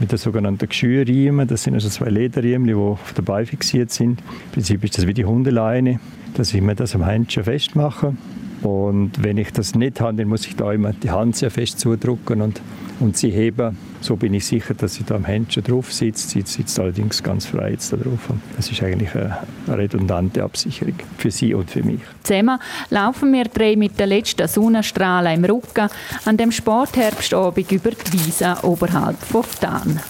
mit 0.00 0.10
den 0.10 0.18
sogenannten 0.18 0.68
Geschürriemen, 0.68 1.46
das 1.46 1.62
sind 1.62 1.74
also 1.74 1.88
zwei 1.88 2.10
Lederriemen, 2.10 2.66
die 2.66 2.74
auf 2.74 3.12
der 3.12 3.22
Beine 3.22 3.46
fixiert 3.46 3.92
sind. 3.92 4.18
Im 4.18 4.50
Prinzip 4.50 4.82
ist 4.82 4.98
das 4.98 5.06
wie 5.06 5.14
die 5.14 5.24
Hundeleine, 5.24 6.00
dass 6.34 6.52
ich 6.52 6.62
mir 6.62 6.74
das 6.74 6.96
am 6.96 7.04
Händchen 7.04 7.44
festmache. 7.44 8.16
Und 8.62 9.22
wenn 9.22 9.38
ich 9.38 9.52
das 9.52 9.74
nicht 9.74 10.00
habe, 10.00 10.18
dann 10.18 10.28
muss 10.28 10.46
ich 10.46 10.56
da 10.56 10.72
immer 10.72 10.92
die 10.92 11.10
Hand 11.10 11.36
sehr 11.36 11.50
fest 11.50 11.80
zudrücken 11.80 12.42
und, 12.42 12.60
und 13.00 13.16
sie 13.16 13.30
heben. 13.30 13.76
So 14.02 14.16
bin 14.16 14.34
ich 14.34 14.46
sicher, 14.46 14.74
dass 14.74 14.94
sie 14.94 15.04
da 15.04 15.16
am 15.16 15.24
Händchen 15.24 15.62
drauf 15.62 15.92
sitzt. 15.92 16.30
Sie 16.30 16.42
sitzt 16.42 16.78
allerdings 16.78 17.22
ganz 17.22 17.46
frei 17.46 17.72
jetzt 17.72 17.92
da 17.92 17.96
drauf. 17.96 18.28
Das 18.56 18.70
ist 18.70 18.82
eigentlich 18.82 19.14
eine, 19.14 19.38
redundante 19.68 20.42
Absicherung 20.42 20.94
für 21.16 21.30
sie 21.30 21.54
und 21.54 21.70
für 21.70 21.82
mich. 21.82 22.00
Zusammen 22.22 22.58
laufen 22.90 23.32
wir 23.32 23.44
drei 23.44 23.76
mit 23.76 23.98
den 23.98 24.08
letzten 24.08 24.46
Sonnenstrahlen 24.48 25.36
im 25.36 25.44
Rücken 25.44 25.88
an 26.24 26.36
dem 26.36 26.52
Sportherbstabend 26.52 27.72
über 27.72 27.90
die 27.90 28.12
Wiese 28.12 28.56
oberhalb 28.62 29.18
von 29.18 29.42
Ftan. 29.42 30.00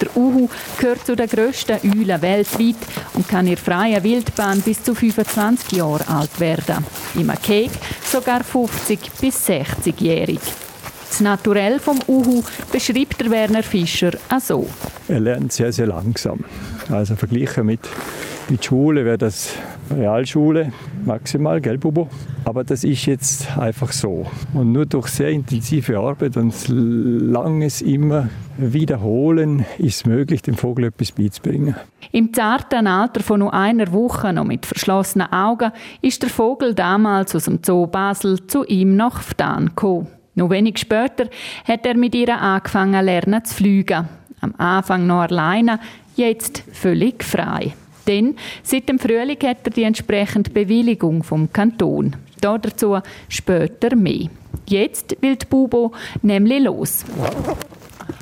Der 0.00 0.16
Uhu 0.16 0.48
gehört 0.78 1.06
zu 1.06 1.14
den 1.16 1.28
grössten 1.28 1.78
Eulen 1.82 2.22
weltweit 2.22 2.76
und 3.14 3.28
kann 3.28 3.46
in 3.46 3.56
freier 3.56 4.02
Wildbahn 4.02 4.60
bis 4.60 4.82
zu 4.82 4.94
25 4.94 5.72
Jahre 5.72 6.06
alt 6.08 6.40
werden. 6.40 6.84
Im 7.14 7.32
Keg 7.42 7.70
sogar 8.04 8.42
50 8.42 8.98
bis 9.20 9.48
60-jährig. 9.48 10.40
Das 11.08 11.20
Naturell 11.20 11.78
vom 11.78 12.00
Uhu 12.08 12.42
beschreibt 12.72 13.20
der 13.20 13.30
Werner 13.30 13.62
Fischer 13.62 14.10
auch 14.28 14.40
so. 14.40 14.68
Er 15.06 15.20
lernt 15.20 15.52
sehr, 15.52 15.72
sehr 15.72 15.86
langsam. 15.86 16.44
Also 16.90 17.14
verglichen 17.14 17.66
mit, 17.66 17.80
mit 18.48 18.64
Schule 18.64 19.04
wäre 19.04 19.18
das 19.18 19.54
Realschule 19.90 20.72
maximal, 21.04 21.60
gell, 21.60 21.78
Bubo? 21.78 22.08
Aber 22.44 22.64
das 22.64 22.84
ist 22.84 23.06
jetzt 23.06 23.56
einfach 23.56 23.92
so. 23.92 24.26
Und 24.52 24.72
nur 24.72 24.86
durch 24.86 25.08
sehr 25.08 25.30
intensive 25.30 25.98
Arbeit 25.98 26.36
und 26.36 26.54
langes 26.68 27.82
immer 27.82 28.28
Wiederholen 28.56 29.64
ist 29.78 30.06
möglich, 30.06 30.42
dem 30.42 30.54
Vogel 30.54 30.86
etwas 30.86 31.12
beizubringen. 31.12 31.74
Im 32.12 32.32
zarten 32.32 32.86
Alter 32.86 33.22
von 33.22 33.40
nur 33.40 33.52
einer 33.52 33.92
Woche, 33.92 34.32
noch 34.32 34.44
mit 34.44 34.66
verschlossenen 34.66 35.32
Augen, 35.32 35.72
ist 36.02 36.22
der 36.22 36.30
Vogel 36.30 36.74
damals 36.74 37.34
aus 37.34 37.44
dem 37.44 37.58
Zoo 37.64 37.86
Basel 37.86 38.46
zu 38.46 38.64
ihm 38.64 38.96
nach 38.96 39.22
Ftan 39.22 39.66
gekommen. 39.66 40.06
Noch 40.36 40.50
wenig 40.50 40.78
später 40.78 41.28
hat 41.64 41.86
er 41.86 41.96
mit 41.96 42.14
ihr 42.14 42.36
angefangen 42.40 43.04
lernen 43.04 43.44
zu 43.44 43.54
fliegen. 43.54 44.08
Am 44.40 44.54
Anfang 44.58 45.06
noch 45.06 45.22
alleine, 45.22 45.80
jetzt 46.16 46.64
völlig 46.72 47.24
frei. 47.24 47.74
Denn 48.06 48.36
seit 48.62 48.88
dem 48.88 48.98
Frühling 48.98 49.38
hat 49.44 49.58
er 49.64 49.70
die 49.70 49.82
entsprechende 49.82 50.50
Bewilligung 50.50 51.22
vom 51.22 51.52
Kanton. 51.52 52.16
Dazu 52.40 52.98
später 53.28 53.96
mehr. 53.96 54.28
Jetzt 54.66 55.16
will 55.20 55.36
die 55.36 55.46
Bubo 55.46 55.92
nämlich 56.22 56.62
los. 56.62 57.04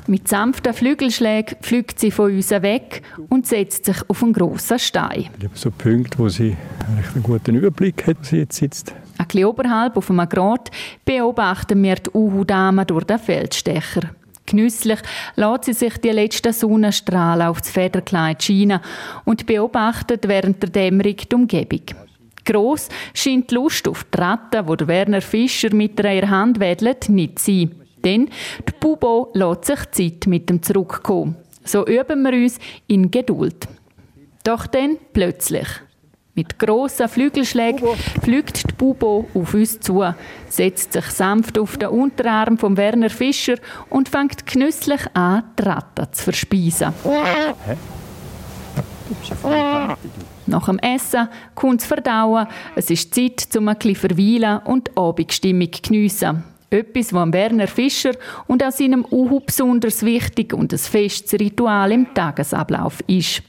Mit 0.07 0.27
sanften 0.27 0.73
Flügelschlägen 0.73 1.57
fliegt 1.61 1.99
sie 1.99 2.11
von 2.11 2.33
uns 2.33 2.51
weg 2.51 3.01
und 3.29 3.47
setzt 3.47 3.85
sich 3.85 3.97
auf 4.07 4.23
einen 4.23 4.33
grossen 4.33 4.79
Stein. 4.79 5.29
So 5.53 5.71
Punkte, 5.71 6.19
wo 6.19 6.29
sie 6.29 6.55
einen 7.13 7.23
guten 7.23 7.55
Überblick 7.55 8.07
hat, 8.07 8.17
wo 8.19 8.23
sie 8.23 8.37
jetzt 8.39 8.57
sitzt. 8.57 8.93
Ein 9.17 9.27
bisschen 9.27 9.45
oberhalb 9.45 9.95
auf 9.95 10.09
einem 10.09 10.27
Grat 10.27 10.71
beobachten 11.05 11.81
wir 11.83 11.95
die 11.95 12.09
Uhu-Dame 12.13 12.85
durch 12.85 13.05
den 13.05 13.19
Feldstecher. 13.19 14.09
Genüsslich 14.53 14.99
lässt 15.35 15.63
sie 15.63 15.73
sich 15.73 15.97
die 15.97 16.11
letzten 16.11 16.53
Sonnenstrahlen 16.53 17.47
auf 17.47 17.61
das 17.61 17.71
Federkleid 17.71 18.43
scheinen 18.43 18.81
und 19.25 19.47
beobachtet 19.47 20.27
während 20.27 20.61
der 20.61 20.69
Dämmerung 20.69 21.15
die 21.17 21.35
Umgebung. 21.35 21.81
Gross 22.45 22.87
scheint 23.15 23.49
die 23.49 23.55
Lust 23.55 23.87
auf 23.87 24.03
die 24.03 24.19
Ratte, 24.19 24.63
die 24.63 24.87
Werner 24.87 25.21
Fischer 25.21 25.73
mit 25.73 25.99
ihrer 25.99 26.29
Hand 26.29 26.59
wedelt, 26.59 27.09
nicht 27.09 27.39
zu 27.39 27.45
sein. 27.45 27.75
Denn 28.05 28.29
die 28.59 28.73
Bubo 28.79 29.31
lässt 29.33 29.65
sich 29.65 29.91
Zeit 29.91 30.27
mit 30.27 30.49
dem 30.51 30.61
Zurückkommen. 30.61 31.35
So 31.63 31.87
üben 31.87 32.21
wir 32.21 32.33
uns 32.33 32.59
in 32.85 33.09
Geduld. 33.09 33.67
Doch 34.43 34.67
dann 34.67 34.97
plötzlich. 35.13 35.67
Mit 36.35 36.57
grossen 36.57 37.07
Flügelschlägen 37.07 37.87
fliegt 38.23 38.67
die 38.67 38.73
Bubo 38.73 39.29
auf 39.35 39.53
uns 39.53 39.79
zu, 39.79 40.03
setzt 40.49 40.93
sich 40.93 41.05
sanft 41.05 41.59
auf 41.59 41.77
den 41.77 41.89
Unterarm 41.89 42.57
von 42.57 42.75
Werner 42.75 43.11
Fischer 43.11 43.57
und 43.91 44.09
fängt 44.09 44.43
genüsslich 44.47 45.01
an, 45.13 45.43
die 45.59 45.61
Ratte 45.61 46.09
zu 46.09 46.23
verspeisen. 46.23 46.91
Nach 50.47 50.65
dem 50.65 50.79
Essen 50.79 51.29
kommt 51.53 51.81
das 51.81 51.87
Verdauen. 51.87 52.47
Es 52.75 52.89
ist 52.89 53.13
Zeit, 53.13 53.47
um 53.55 53.67
ein 53.67 53.77
bisschen 53.77 53.95
verweilen 53.95 54.59
und 54.65 54.87
die 54.87 54.97
Abendstimmung 54.97 55.71
zu 55.71 55.81
geniessen. 55.83 56.43
Etwas, 56.71 57.13
was 57.13 57.31
Werner 57.31 57.67
Fischer 57.67 58.13
und 58.47 58.63
an 58.63 58.71
seinem 58.71 59.05
Uhu 59.11 59.39
besonders 59.39 60.01
wichtig 60.01 60.51
und 60.55 60.73
ein 60.73 60.79
festes 60.79 61.39
Ritual 61.39 61.91
im 61.91 62.11
Tagesablauf 62.11 63.01
ist. 63.05 63.43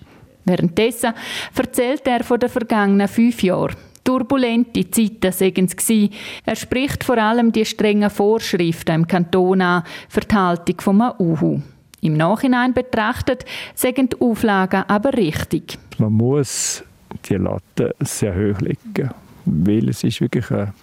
Währenddessen 0.45 1.13
erzählt 1.57 2.07
er 2.07 2.25
von 2.25 2.41
den 2.41 2.49
vergangenen 2.49 3.09
fünf 3.09 3.43
Jahren. 3.43 3.77
Turbulente 4.05 4.91
Zeiten 4.91 5.33
seien 5.33 5.65
es 5.65 5.77
gewesen. 5.77 6.13
Er 6.45 6.57
spricht 6.57 7.05
vor 7.05 7.17
allem 7.17 7.53
die 7.53 7.65
strengen 7.65 8.11
Vorschriften 8.11 8.95
im 8.95 9.09
Kanton 9.09 9.63
an 9.63 9.85
für 10.09 10.21
die 10.21 10.35
Haltung 10.35 10.81
vom 10.81 11.13
Uhu. 11.19 11.63
Im 12.03 12.17
Nachhinein 12.19 12.75
betrachtet 12.75 13.47
seien 13.75 14.11
die 14.11 14.21
Auflagen 14.21 14.85
aber 14.89 15.15
richtig. 15.15 15.79
Man 15.97 16.13
muss 16.13 16.85
die 17.25 17.37
Latte 17.37 17.95
sehr 18.01 18.35
hoch 18.35 18.61
legen, 18.61 19.11
weil 19.47 19.89
es 19.89 20.05
ist 20.05 20.21
wirklich 20.21 20.51
eine 20.51 20.75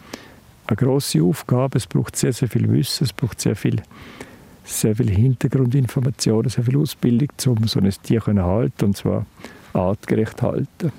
eine 0.72 0.78
grosse 0.78 1.22
Aufgabe. 1.22 1.78
Es 1.78 1.88
braucht 1.88 2.16
sehr, 2.16 2.34
sehr 2.34 2.48
viel 2.48 2.72
Wissen, 2.72 3.04
es 3.04 3.14
braucht 3.14 3.40
sehr 3.42 3.56
viel, 3.56 3.82
sehr 4.64 4.96
viel 4.96 5.10
Hintergrundinformationen, 5.10 6.50
sehr 6.50 6.64
viel 6.64 6.78
Ausbildung, 6.78 7.30
um 7.48 7.68
so 7.68 7.80
ein 7.80 7.92
Tier 8.04 8.22
zu 8.22 8.44
halten, 8.44 8.86
und 8.86 8.98
zwar 8.98 9.26
artgerecht 9.74 10.42
halten. 10.42 10.92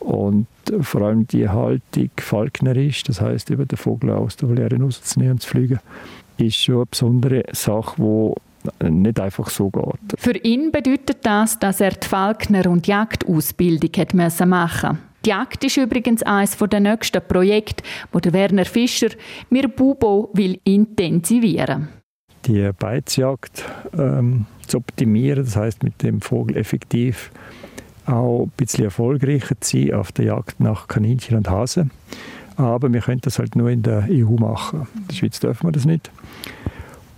Und 0.00 0.46
vor 0.80 1.02
allem 1.02 1.26
die 1.26 1.48
Haltung 1.48 2.10
falknerisch, 2.16 3.02
das 3.04 3.20
heißt 3.20 3.50
über 3.50 3.66
den 3.66 3.76
Vogel 3.76 4.10
aus 4.10 4.36
der 4.36 4.48
Voliere 4.48 4.76
rauszunehmen 4.76 5.32
und 5.32 5.42
zu 5.42 5.48
fliegen, 5.48 5.80
ist 6.38 6.56
schon 6.56 6.76
eine 6.76 6.86
besondere 6.86 7.42
Sache, 7.52 8.34
die 8.82 8.90
nicht 8.90 9.20
einfach 9.20 9.48
so 9.50 9.70
geht. 9.70 10.18
Für 10.18 10.36
ihn 10.36 10.70
bedeutet 10.70 11.18
das, 11.22 11.58
dass 11.58 11.80
er 11.80 11.92
die 11.92 12.06
Falkner- 12.06 12.68
und 12.68 12.86
Jagdausbildung 12.86 13.90
machen 14.14 14.48
musste. 14.48 14.98
Die 15.24 15.30
Jagd 15.30 15.64
ist 15.64 15.76
übrigens 15.76 16.22
eines 16.22 16.56
der 16.56 16.80
nächsten 16.80 17.22
Projekte, 17.26 17.82
wo 18.12 18.20
Werner 18.22 18.64
Fischer 18.64 19.08
mir 19.50 19.66
Bubo 19.68 20.30
will 20.34 20.60
intensivieren. 20.62 21.88
Die 22.46 22.70
Beizjagd 22.78 23.64
ähm, 23.98 24.46
zu 24.66 24.78
optimieren, 24.78 25.44
das 25.44 25.56
heißt 25.56 25.82
mit 25.82 26.02
dem 26.02 26.20
Vogel 26.20 26.56
effektiv 26.56 27.30
auch 28.06 28.44
ein 28.44 28.52
bisschen 28.56 28.84
erfolgreicher 28.84 29.60
zu 29.60 29.78
sein 29.78 29.94
auf 29.94 30.12
der 30.12 30.26
Jagd 30.26 30.60
nach 30.60 30.86
Kaninchen 30.86 31.36
und 31.36 31.50
Hasen. 31.50 31.90
Aber 32.56 32.92
wir 32.92 33.00
können 33.00 33.20
das 33.20 33.38
halt 33.38 33.56
nur 33.56 33.68
in 33.68 33.82
der 33.82 34.06
EU 34.08 34.36
machen. 34.38 34.86
In 34.94 35.08
der 35.08 35.14
Schweiz 35.14 35.40
dürfen 35.40 35.66
wir 35.66 35.72
das 35.72 35.84
nicht. 35.84 36.10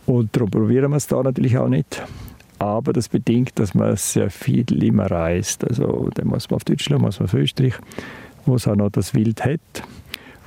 Und 0.06 0.34
darum 0.34 0.50
probieren 0.50 0.90
wir 0.90 0.96
es 0.96 1.06
da 1.06 1.22
natürlich 1.22 1.58
auch 1.58 1.68
nicht. 1.68 2.02
Aber 2.58 2.92
das 2.92 3.08
bedingt, 3.08 3.58
dass 3.58 3.74
man 3.74 3.96
sehr 3.96 4.30
viel 4.30 4.82
immer 4.82 5.10
reist. 5.10 5.62
Also 5.68 6.10
dann 6.14 6.26
muss 6.26 6.48
man 6.50 6.56
auf 6.56 6.64
Deutschland, 6.64 7.02
muss 7.02 7.20
man 7.20 7.26
auf 7.26 7.34
Österreich, 7.34 7.74
wo 8.46 8.56
es 8.56 8.66
auch 8.66 8.74
noch 8.74 8.90
das 8.90 9.14
Wild 9.14 9.44
hat. 9.44 9.60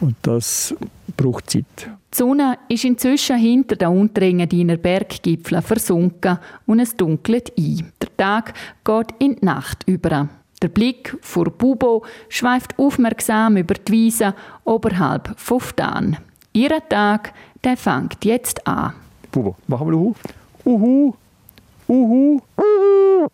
Und 0.02 0.16
das 0.24 0.76
braucht 1.22 1.50
Zeit. 1.50 1.66
Die 2.14 2.18
Sonne 2.18 2.58
ist 2.68 2.84
inzwischen 2.84 3.38
hinter 3.38 3.76
den 3.76 3.90
Unterengadiner 3.90 4.78
Berggipfeln 4.78 5.62
versunken 5.62 6.40
und 6.66 6.80
es 6.80 6.96
dunkelt 6.96 7.52
ein. 7.58 7.92
Der 8.02 8.18
Tag 8.18 8.54
geht 8.84 9.14
in 9.20 9.36
die 9.36 9.46
Nacht 9.46 9.84
über. 9.88 10.28
Der 10.62 10.68
Blick 10.68 11.18
vor 11.22 11.46
Bubo 11.46 12.04
schweift 12.30 12.78
aufmerksam 12.78 13.58
über 13.58 13.76
die 13.76 13.92
Wiese 13.92 14.36
oberhalb 14.64 15.34
von 15.40 15.60
Ftan. 15.60 16.18
Ihr 16.54 16.78
Tag, 16.90 17.34
der 17.64 17.78
fängt 17.78 18.24
jetzt 18.26 18.68
an. 18.68 18.94
Bubo, 19.32 19.56
machen 19.68 19.88
wir 19.88 19.98
Uhu. 19.98 20.14
Uhu. 20.66 21.14
Uhu. 21.88 22.42
Uhu. 22.58 23.28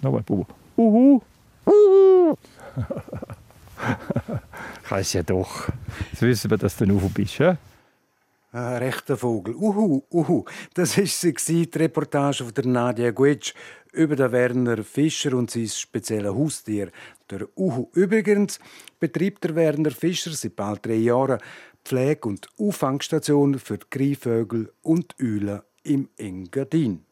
Nochmal, 0.00 0.22
Bubu. 0.22 0.44
Uhu. 0.76 1.20
Uhu. 1.66 2.36
Kannst 4.84 5.14
ja 5.14 5.22
doch. 5.22 5.68
Jetzt 6.10 6.22
wissen 6.22 6.50
wir, 6.50 6.58
dass 6.58 6.76
du 6.76 6.84
ein 6.84 6.90
Uhu 6.90 7.08
bist. 7.08 7.38
Ja? 7.38 7.56
Ein 8.52 8.76
rechter 8.76 9.16
Vogel. 9.16 9.54
Uhu, 9.54 10.02
uhu. 10.10 10.44
Das 10.74 10.98
war 10.98 11.06
sie, 11.06 11.70
die 11.70 11.78
Reportage 11.78 12.44
von 12.44 12.54
der 12.54 12.66
Nadia 12.66 13.10
Guetsch 13.10 13.54
über 13.92 14.16
den 14.16 14.32
Werner 14.32 14.84
Fischer 14.84 15.34
und 15.34 15.50
sein 15.50 15.68
spezielles 15.68 16.34
Haustier, 16.34 16.90
der 17.30 17.46
Uhu. 17.56 17.88
Übrigens 17.94 18.58
betreibt 19.00 19.44
der 19.44 19.54
Werner 19.54 19.90
Fischer 19.90 20.32
seit 20.32 20.56
bald 20.56 20.84
drei 20.84 20.94
Jahren 20.94 21.40
Pflege- 21.84 22.28
und 22.28 22.46
Auffangstation 22.58 23.58
für 23.58 23.78
die 23.78 23.86
Greifvögel 23.90 24.72
und 24.82 25.14
Eulen 25.20 25.62
im 25.82 26.08
Engadin. 26.16 27.04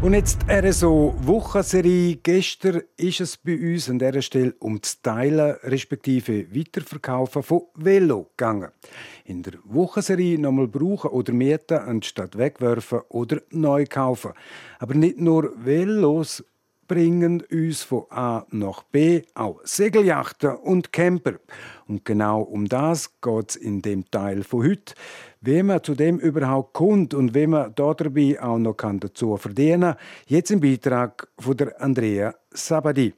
Und 0.00 0.14
jetzt 0.14 0.48
eine 0.48 0.72
so 0.72 1.12
Wochenserie. 1.22 2.20
Gestern 2.22 2.82
ist 2.96 3.20
es 3.20 3.36
bei 3.36 3.58
uns 3.58 3.90
an 3.90 3.98
dieser 3.98 4.22
Stelle 4.22 4.54
um 4.60 4.80
das 4.80 5.02
Teilen 5.02 5.56
respektive 5.64 6.54
Weiterverkaufen 6.54 7.42
von 7.42 7.62
Velo 7.74 8.30
gegangen. 8.36 8.70
In 9.24 9.42
der 9.42 9.54
Wochenserie 9.64 10.38
nochmal 10.38 10.68
brauchen 10.68 11.10
oder 11.10 11.32
mieten 11.32 11.78
anstatt 11.78 12.38
wegwerfen 12.38 13.00
oder 13.08 13.42
neu 13.50 13.86
kaufen. 13.86 14.34
Aber 14.78 14.94
nicht 14.94 15.18
nur 15.18 15.52
Velos 15.56 16.44
bringen 16.86 17.42
uns 17.50 17.82
von 17.82 18.06
A 18.10 18.46
nach 18.50 18.82
B 18.84 19.22
auch 19.34 19.60
Segeljachten 19.62 20.56
und 20.56 20.92
Camper. 20.92 21.34
Und 21.86 22.04
genau 22.04 22.42
um 22.42 22.68
das 22.68 23.20
geht 23.20 23.50
es 23.50 23.56
in 23.56 23.82
dem 23.82 24.10
Teil 24.10 24.42
von 24.42 24.64
heute. 24.64 24.94
Wie 25.40 25.62
man 25.62 25.82
zu 25.82 25.94
dem 25.94 26.18
überhaupt 26.18 26.72
kommt 26.74 27.14
und 27.14 27.34
wie 27.34 27.46
man 27.46 27.72
dabei 27.74 28.42
auch 28.42 28.58
noch 28.58 28.76
dazu 28.76 29.36
verdienen 29.36 29.92
kann, 29.92 29.96
jetzt 30.26 30.50
im 30.50 30.60
Beitrag 30.60 31.28
von 31.38 31.56
der 31.56 31.80
Andrea 31.80 32.34
Sabadi. 32.50 33.14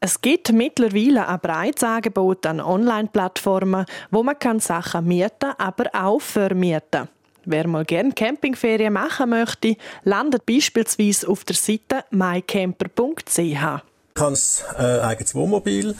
Es 0.00 0.20
gibt 0.20 0.52
mittlerweile 0.52 1.26
ein 1.26 1.40
breites 1.40 1.82
Angebot 1.82 2.46
an 2.46 2.60
Online-Plattformen, 2.60 3.84
wo 4.10 4.22
man 4.22 4.60
Sachen 4.60 5.06
mieten, 5.06 5.52
aber 5.58 5.90
auch 5.92 6.20
vermieten 6.20 6.80
kann. 6.90 7.08
Wer 7.44 7.66
mal 7.66 7.84
gerne 7.84 8.12
Campingferien 8.12 8.92
machen 8.92 9.30
möchte, 9.30 9.76
landet 10.04 10.46
beispielsweise 10.46 11.28
auf 11.28 11.44
der 11.44 11.56
Seite 11.56 12.04
mycamper.ch. 12.10 13.87
Ich 14.18 14.22
habe 14.22 14.34
ein 14.34 14.84
äh, 14.84 15.00
eigenes 15.00 15.32
Wohnmobil 15.36 15.94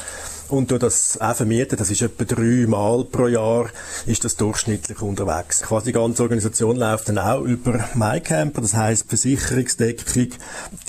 und 0.48 0.72
durch 0.72 0.80
das 0.80 1.20
auch 1.20 1.36
vermieten, 1.36 1.78
das 1.78 1.88
ist 1.88 2.02
etwa 2.02 2.24
dreimal 2.24 3.04
pro 3.04 3.28
Jahr, 3.28 3.70
ist 4.06 4.24
das 4.24 4.34
durchschnittlich 4.34 5.00
unterwegs. 5.02 5.62
Quasi 5.62 5.92
die 5.92 5.92
ganze 5.92 6.24
Organisation 6.24 6.74
läuft 6.74 7.10
dann 7.10 7.18
auch 7.18 7.42
über 7.42 7.78
MyCamper, 7.94 8.60
das 8.60 8.74
heisst 8.74 9.08
Versicherungsdeckung, 9.08 10.30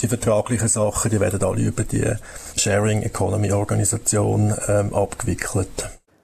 die 0.01 0.07
vertraglichen 0.07 0.69
Sachen, 0.69 1.11
die 1.11 1.19
werden 1.19 1.43
alle 1.43 1.61
über 1.61 1.83
die 1.83 2.13
Sharing 2.55 3.03
Economy 3.03 3.51
Organisation 3.51 4.55
ähm, 4.67 4.91
abgewickelt 4.95 5.69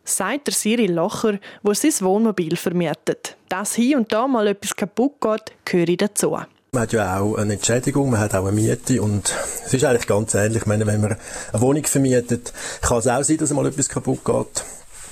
sagt 0.08 0.46
der 0.46 0.54
Cyril 0.54 0.94
Locher, 0.94 1.39
wo 1.63 1.74
sein 1.74 1.91
Wohnmobil 2.02 2.56
vermietet. 2.58 3.38
Dass 3.50 3.74
hier 3.74 3.98
und 3.98 4.13
da 4.13 4.28
mal 4.28 4.46
etwas 4.46 4.76
kaputt 4.76 5.20
geht, 5.20 5.52
gehöre 5.65 5.98
dazu. 5.98 6.38
Man 6.75 6.81
hat 6.81 6.91
ja 6.91 7.21
auch 7.21 7.35
eine 7.35 7.53
Entschädigung, 7.53 8.09
man 8.09 8.19
hat 8.19 8.35
auch 8.35 8.45
eine 8.45 8.51
Miete 8.51 9.01
und 9.01 9.33
es 9.65 9.73
ist 9.73 9.85
eigentlich 9.85 10.07
ganz 10.07 10.33
ähnlich. 10.33 10.63
Ich 10.63 10.65
meine, 10.65 10.85
wenn 10.85 10.99
man 10.99 11.15
eine 11.53 11.61
Wohnung 11.61 11.85
vermietet, 11.85 12.51
kann 12.81 12.97
es 12.97 13.07
auch 13.07 13.23
sein, 13.23 13.38
dass 13.38 13.51
mal 13.51 13.65
etwas 13.65 13.88
kaputt 13.88 14.25
geht. 14.25 14.65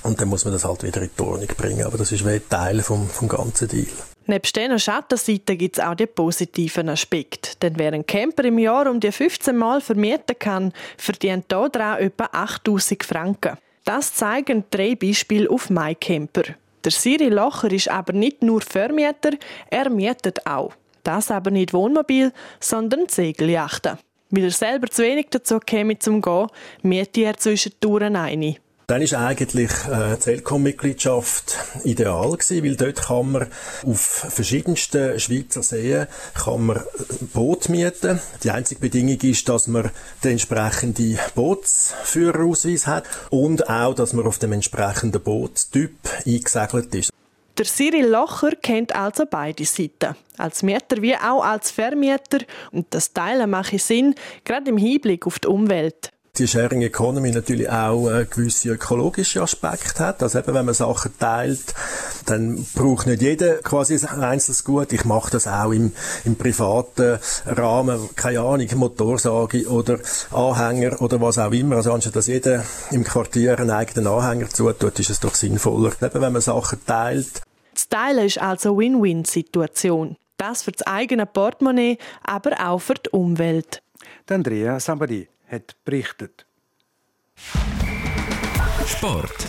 Und 0.04 0.20
dann 0.20 0.28
muss 0.28 0.44
man 0.44 0.54
das 0.54 0.66
halt 0.66 0.84
wieder 0.84 1.02
in 1.02 1.10
die 1.18 1.22
Ordnung 1.22 1.48
bringen. 1.56 1.86
Aber 1.86 1.98
das 1.98 2.12
ist 2.12 2.28
wie 2.28 2.42
Teil 2.42 2.82
vom, 2.82 3.08
vom 3.08 3.30
ganzen 3.30 3.70
Deal. 3.70 3.88
Neben 4.26 4.42
diesen 4.44 4.78
Schattenseiten 4.78 5.58
gibt 5.58 5.78
es 5.78 5.84
auch 5.86 5.96
die 5.96 6.06
positiven 6.06 6.90
Aspekte. 6.90 7.52
Denn 7.62 7.76
wer 7.78 7.94
einen 7.94 8.06
Camper 8.06 8.44
im 8.44 8.60
Jahr 8.60 8.92
um 8.92 9.00
die 9.00 9.14
15 9.14 9.56
Mal 9.56 9.80
vermieten 9.80 10.36
kann, 10.38 10.74
verdient 10.98 11.46
hier 11.48 11.98
etwa 11.98 12.26
8000 12.30 13.06
Franken. 13.06 13.58
Das 13.86 14.14
zeigen 14.14 14.66
drei 14.70 14.96
Beispiele 14.96 15.50
auf 15.50 15.70
MyCamper. 15.70 16.44
Der 16.84 16.92
Siri 16.92 17.30
Locher 17.30 17.72
ist 17.72 17.90
aber 17.90 18.12
nicht 18.12 18.42
nur 18.42 18.60
Vermieter, 18.60 19.32
er 19.70 19.90
mietet 19.90 20.46
auch. 20.46 20.74
Das 21.04 21.32
aber 21.32 21.52
nicht 21.52 21.74
Wohnmobil, 21.74 22.32
sondern 22.60 23.10
Segeljachten. 23.10 23.98
Weil 24.30 24.46
er 24.46 24.52
selber 24.52 24.88
zu 24.88 25.04
wenig 25.04 25.28
dazu 25.30 25.60
käme 25.60 26.00
zum 26.00 26.22
Gehen, 26.22 26.48
miete 26.82 27.22
er 27.22 27.38
zwischendurch 27.38 28.04
eine. 28.04 28.56
Dann 28.88 29.02
ist 29.02 29.14
eigentlich 29.14 29.72
äh, 29.90 30.16
die 30.16 30.20
Telkom-Mitgliedschaft 30.20 31.56
ideal 31.86 32.32
gewesen, 32.32 32.64
weil 32.66 32.76
dort 32.76 33.02
kann 33.04 33.32
man 33.32 33.48
auf 33.86 34.00
verschiedensten 34.00 35.20
Schweizer 35.20 35.64
Seen 35.64 36.08
kann 36.34 36.66
man 36.66 36.82
Boot 37.34 37.70
mieten. 37.70 38.20
Die 38.44 38.52
einzige 38.52 38.82
Bedingung 38.82 39.20
ist, 39.22 39.48
dass 39.48 39.68
man 39.68 39.90
den 40.24 40.32
entsprechenden 40.32 41.18
Bootsführerausweis 41.34 42.86
hat 42.88 43.06
und 43.30 43.70
auch, 43.70 43.94
dass 43.94 44.12
man 44.14 44.28
auf 44.28 44.38
dem 44.38 44.52
entsprechenden 44.52 45.22
Bootstyp 45.22 45.96
eingesegelt 46.26 46.94
ist. 46.94 47.14
Der 47.58 47.66
Cyril 47.66 48.08
Locher 48.08 48.56
kennt 48.56 48.96
also 48.96 49.26
beide 49.30 49.64
Seiten. 49.66 50.16
Als 50.38 50.64
Mieter 50.64 51.02
wie 51.02 51.16
auch 51.16 51.46
als 51.46 51.70
Vermieter. 51.70 52.40
Und 52.72 52.88
das 52.90 53.14
Teilen 53.14 53.50
mache 53.50 53.78
Sinn, 53.78 54.16
gerade 54.44 54.72
im 54.72 54.78
Hinblick 54.78 55.28
auf 55.28 55.38
die 55.38 55.48
Umwelt 55.48 56.13
die 56.40 56.48
Sharing 56.48 56.82
Economy 56.82 57.30
natürlich 57.30 57.70
auch 57.70 58.10
äh, 58.10 58.26
gewisse 58.26 58.70
ökologische 58.70 59.44
Aspekte 59.44 60.04
hat. 60.04 60.24
Also 60.24 60.40
eben, 60.40 60.56
wenn 60.56 60.66
man 60.66 60.74
Sachen 60.74 61.16
teilt, 61.20 61.76
dann 62.26 62.66
braucht 62.74 63.06
nicht 63.06 63.22
jeder 63.22 63.58
quasi 63.58 64.04
ein 64.04 64.24
einzelnes 64.24 64.64
Gut. 64.64 64.94
Ich 64.94 65.06
mache 65.06 65.30
das 65.30 65.46
auch 65.46 65.72
im, 65.72 65.92
im 66.26 66.36
privaten 66.36 67.20
Rahmen, 67.46 68.10
keine 68.16 68.40
Ahnung, 68.40 68.68
Motorsage 68.74 69.68
oder 69.68 70.00
Anhänger 70.32 71.00
oder 71.04 71.22
was 71.22 71.38
auch 71.38 71.52
immer. 71.52 71.76
Also 71.76 71.94
anstatt 71.94 72.16
dass 72.16 72.26
jeder 72.26 72.66
im 72.90 73.04
Quartier 73.04 73.60
einen 73.60 73.70
eigenen 73.70 74.08
Anhänger 74.08 74.50
zutut, 74.50 75.00
ist 75.00 75.12
es 75.12 75.20
doch 75.20 75.36
sinnvoller. 75.36 75.92
Eben, 76.02 76.20
wenn 76.20 76.34
man 76.34 76.42
Sachen 76.42 76.84
teilt. 76.84 77.44
Das 77.76 77.90
Teilen 77.90 78.26
ist 78.26 78.42
also 78.42 78.70
eine 78.70 78.80
Win-Win-Situation. 78.80 80.16
Das 80.38 80.64
für 80.64 80.72
das 80.72 80.82
eigene 80.88 81.28
Portemonnaie, 81.28 82.00
aber 82.24 82.54
auch 82.60 82.80
für 82.80 82.96
die 82.96 83.12
Umwelt. 83.12 83.84
Andrea 84.28 84.80
Sambadi 84.80 85.28
hat 85.54 85.76
berichtet. 85.86 86.46
Sport. 88.86 89.48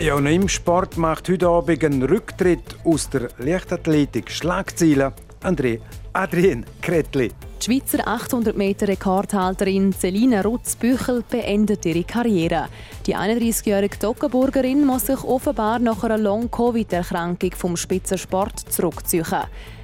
Ja, 0.00 0.14
und 0.14 0.26
im 0.26 0.48
Sport 0.48 0.96
macht 0.96 1.28
heute 1.28 1.46
Abend 1.48 1.84
ein 1.84 2.02
Rücktritt 2.02 2.76
aus 2.84 3.10
der 3.10 3.28
Leichtathletik 3.38 4.30
Schlagzeilen 4.30 5.12
André 5.42 5.80
Adrien 6.14 6.64
Kretli. 6.80 7.30
Die 7.60 7.64
Schweizer 7.64 8.08
800 8.08 8.56
Meter 8.56 8.88
Rekordhalterin 8.88 9.92
Selina 9.92 10.40
Rutz-Büchel 10.40 11.22
beendet 11.28 11.84
ihre 11.84 12.04
Karriere. 12.04 12.68
Die 13.06 13.14
31-jährige 13.14 13.98
Toggenburgerin 13.98 14.86
muss 14.86 15.06
sich 15.06 15.22
offenbar 15.22 15.78
nach 15.78 16.02
einer 16.02 16.16
Long-Covid-Erkrankung 16.16 17.52
vom 17.52 17.76
Spitzensport 17.76 18.58
zurückziehen. 18.58 19.26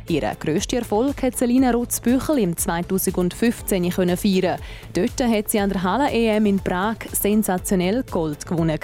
Ihren 0.09 0.39
grössten 0.39 0.77
Erfolg 0.77 1.23
hat 1.23 1.37
Selina 1.37 1.73
Rutz-Büchel 1.73 2.39
im 2.39 2.57
2015 2.57 3.91
feiern. 3.91 4.61
Dort 4.95 5.21
hat 5.21 5.51
sie 5.51 5.59
an 5.59 5.71
der 5.71 5.83
Halle-EM 5.83 6.47
in 6.47 6.61
Prag 6.61 6.97
sensationell 7.13 8.05
Gold 8.09 8.47
gewonnen. 8.47 8.79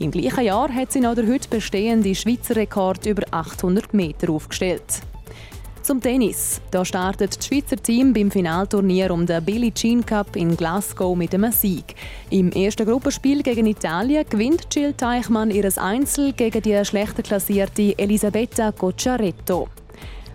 Im 0.00 0.10
gleichen 0.10 0.44
Jahr 0.44 0.72
hat 0.74 0.92
sie 0.92 1.00
noch 1.00 1.14
den 1.14 1.30
heute 1.30 1.48
bestehenden 1.48 2.14
Schweizer 2.14 2.56
Rekord 2.56 3.06
über 3.06 3.22
800 3.30 3.94
Meter 3.94 4.30
aufgestellt. 4.30 5.02
Zum 5.82 6.00
Tennis. 6.00 6.60
Da 6.70 6.84
startet 6.84 7.38
das 7.38 7.46
Schweizer 7.46 7.76
Team 7.76 8.12
beim 8.12 8.30
Finalturnier 8.30 9.10
um 9.12 9.26
den 9.26 9.44
Billie 9.44 9.72
Jean 9.72 10.04
Cup 10.04 10.36
in 10.36 10.56
Glasgow 10.56 11.16
mit 11.16 11.34
einem 11.34 11.52
Sieg. 11.52 11.94
Im 12.30 12.50
ersten 12.52 12.86
Gruppenspiel 12.86 13.42
gegen 13.42 13.66
Italien 13.66 14.24
gewinnt 14.28 14.66
Jill 14.74 14.94
Teichmann 14.94 15.50
ihres 15.50 15.78
Einzel 15.78 16.32
gegen 16.32 16.62
die 16.62 16.84
schlechter 16.84 17.22
klassierte 17.22 17.98
Elisabetta 17.98 18.72
Cocciaretto. 18.72 19.68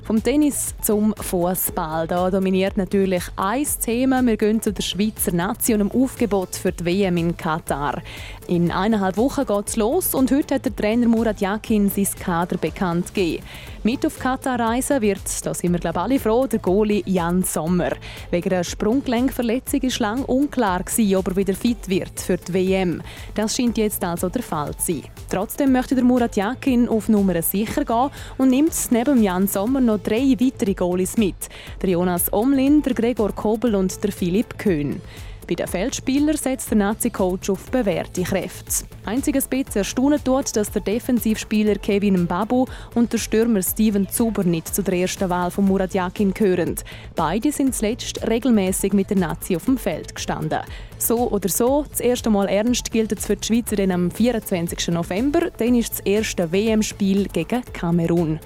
Vom 0.06 0.22
Tennis 0.22 0.76
zum 0.84 1.16
Fußball. 1.20 2.06
Da 2.06 2.30
dominiert 2.30 2.78
natürlich 2.78 3.24
ein 3.38 3.66
Thema. 3.84 4.24
Wir 4.24 4.38
gehen 4.38 4.62
zu 4.62 4.72
der 4.72 4.84
Schweizer 4.84 5.32
Nation 5.32 5.82
im 5.82 5.92
Aufgebot 5.92 6.56
für 6.56 6.72
die 6.72 6.86
WM 6.86 7.18
in 7.18 7.36
Katar. 7.36 8.04
In 8.46 8.70
eineinhalb 8.70 9.18
Wochen 9.18 9.48
geht 9.48 9.68
es 9.68 9.76
los 9.78 10.14
und 10.14 10.32
heute 10.32 10.56
hat 10.56 10.66
der 10.66 10.76
Trainer 10.76 11.08
Murat 11.08 11.42
Yakin 11.42 11.90
sein 11.90 12.08
Kader 12.20 12.58
bekannt 12.58 13.16
gegeben. 13.16 13.44
Mit 13.86 14.04
auf 14.04 14.18
Katar 14.18 14.60
reisen 14.60 15.00
wird, 15.00 15.46
da 15.46 15.54
sind 15.54 15.74
wir 15.74 15.80
glaube 15.80 16.02
alle 16.02 16.18
froh, 16.18 16.48
der 16.48 16.58
Goalie 16.58 17.04
Jan 17.06 17.44
Sommer. 17.44 17.92
Wegen 18.32 18.52
einer 18.52 18.64
Sprunggelenkverletzung 18.64 19.84
war 19.84 20.00
lange 20.00 20.26
unklar, 20.26 20.82
gewesen, 20.82 21.16
ob 21.16 21.28
er 21.28 21.36
wieder 21.36 21.54
fit 21.54 21.88
wird 21.88 22.20
für 22.20 22.38
die 22.38 22.52
WM. 22.52 23.04
Das 23.36 23.56
scheint 23.56 23.78
jetzt 23.78 24.04
also 24.04 24.28
der 24.30 24.42
Fall 24.42 24.76
zu 24.78 24.94
sein. 24.94 25.04
Trotzdem 25.30 25.72
möchte 25.72 25.94
der 25.94 26.04
Murat 26.04 26.36
Yakin 26.36 26.90
auf 26.90 27.10
Nummer 27.10 27.40
sicher 27.44 27.86
gehen 27.86 28.10
und 28.40 28.50
nimmt 28.50 28.74
neben 28.90 29.22
Jan 29.22 29.48
Sommer 29.48 29.82
noch 29.82 30.00
drei 30.00 30.36
weitere 30.40 30.74
Goalies 30.74 31.16
mit. 31.18 31.36
Der 31.80 31.92
Jonas 31.92 32.34
Omlin, 32.34 32.82
der 32.82 32.96
Gregor 32.96 33.34
Kobel 33.34 33.76
und 33.76 34.04
der 34.04 34.12
Philipp 34.12 34.58
Köhn. 34.58 35.00
Bei 35.48 35.54
den 35.54 35.68
Feldspielern 35.68 36.38
setzt 36.38 36.72
der 36.72 36.78
Nazi-Coach 36.78 37.52
auf 37.52 37.70
bewährte 37.70 38.24
Kräfte. 38.24 38.86
Einziges 39.06 39.48
bisschen 39.48 39.76
erstaunen 39.76 40.24
tut, 40.24 40.56
dass 40.56 40.72
der 40.72 40.82
Defensivspieler 40.82 41.76
Kevin 41.76 42.24
Mbabu 42.24 42.66
und 42.96 43.14
der 43.14 43.20
Stürmer 43.20 43.62
Steven 43.62 44.10
Zuber 44.10 44.44
nicht 44.44 44.74
zu 44.74 44.82
der 44.82 44.96
ersten 44.96 45.30
Wahl 45.30 45.52
von 45.52 45.66
Murat 45.66 45.94
Yakin 45.94 46.34
gehören. 46.34 46.76
Beide 47.16 47.52
sind 47.52 47.76
zuletzt 47.76 48.28
regelmäßig 48.28 48.94
mit 48.94 49.12
der 49.12 49.18
Nazi 49.18 49.56
auf 49.56 49.66
dem 49.66 49.78
Feld 49.78 50.16
gestanden. 50.16 50.62
So 50.98 51.30
oder 51.30 51.50
so, 51.50 51.86
das 51.90 52.00
erste 52.00 52.32
Mal 52.32 52.48
ernst 52.48 52.92
gilt 52.92 53.12
es 53.12 53.28
für 53.28 53.36
die 53.36 53.46
Schweizer 53.46 53.78
am 53.94 54.10
24. 54.10 54.88
November. 54.88 55.52
Dann 55.58 55.76
ist 55.76 55.92
das 55.92 56.00
erste 56.00 56.52
WM-Spiel 56.52 57.28
gegen 57.28 57.62
Kamerun. 57.72 58.40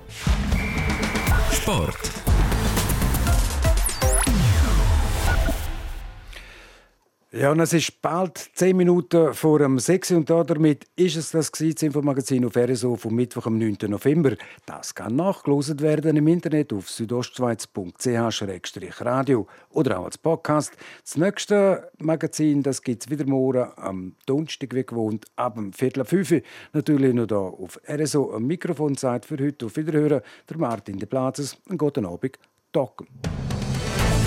Sport. 1.54 2.19
Ja, 7.32 7.52
und 7.52 7.60
es 7.60 7.74
ist 7.74 8.02
bald 8.02 8.50
zehn 8.56 8.76
Minuten 8.76 9.36
vor 9.36 9.60
dem 9.60 9.78
6 9.78 10.14
und 10.14 10.32
damit 10.32 10.88
ist 10.96 11.16
es 11.16 11.30
das 11.30 11.52
Infomagazin 11.60 12.44
auf 12.44 12.56
RSO 12.56 12.96
vom 12.96 13.14
Mittwoch, 13.14 13.46
am 13.46 13.60
9. 13.60 13.78
November. 13.88 14.32
Das 14.66 14.96
kann 14.96 15.16
nachgelost 15.16 15.80
werden 15.80 16.18
im 16.18 16.28
Internet 16.28 16.74
auf 16.74 16.90
südostschweiz.ch-radio 16.90 19.46
oder 19.70 20.00
auch 20.00 20.06
als 20.06 20.18
Podcast. 20.18 20.76
Das 21.04 21.18
nächste 21.18 21.92
Magazin, 22.00 22.64
das 22.64 22.82
gibt 22.82 23.04
es 23.04 23.12
wieder 23.12 23.28
morgen 23.28 23.68
am 23.76 24.16
Donnerstag, 24.26 24.74
wie 24.74 24.84
gewohnt, 24.84 25.28
ab 25.36 25.54
dem 25.54 25.72
Viertel 25.72 26.06
fünf. 26.06 26.34
Natürlich 26.74 27.14
noch 27.14 27.28
hier 27.28 27.38
auf 27.38 27.80
RSO. 27.88 28.34
Am 28.34 28.48
Mikrofon 28.48 28.98
Zeit 28.98 29.28
für 29.28 29.38
heute 29.38 29.68
auf 29.68 29.78
Wiederhören. 29.78 30.22
Der 30.50 30.58
Martin 30.58 30.98
de 30.98 31.08
Plazes. 31.08 31.58
Einen 31.70 31.78
guten 31.78 32.08
Abend. 32.08 32.40
Docken. 32.72 33.06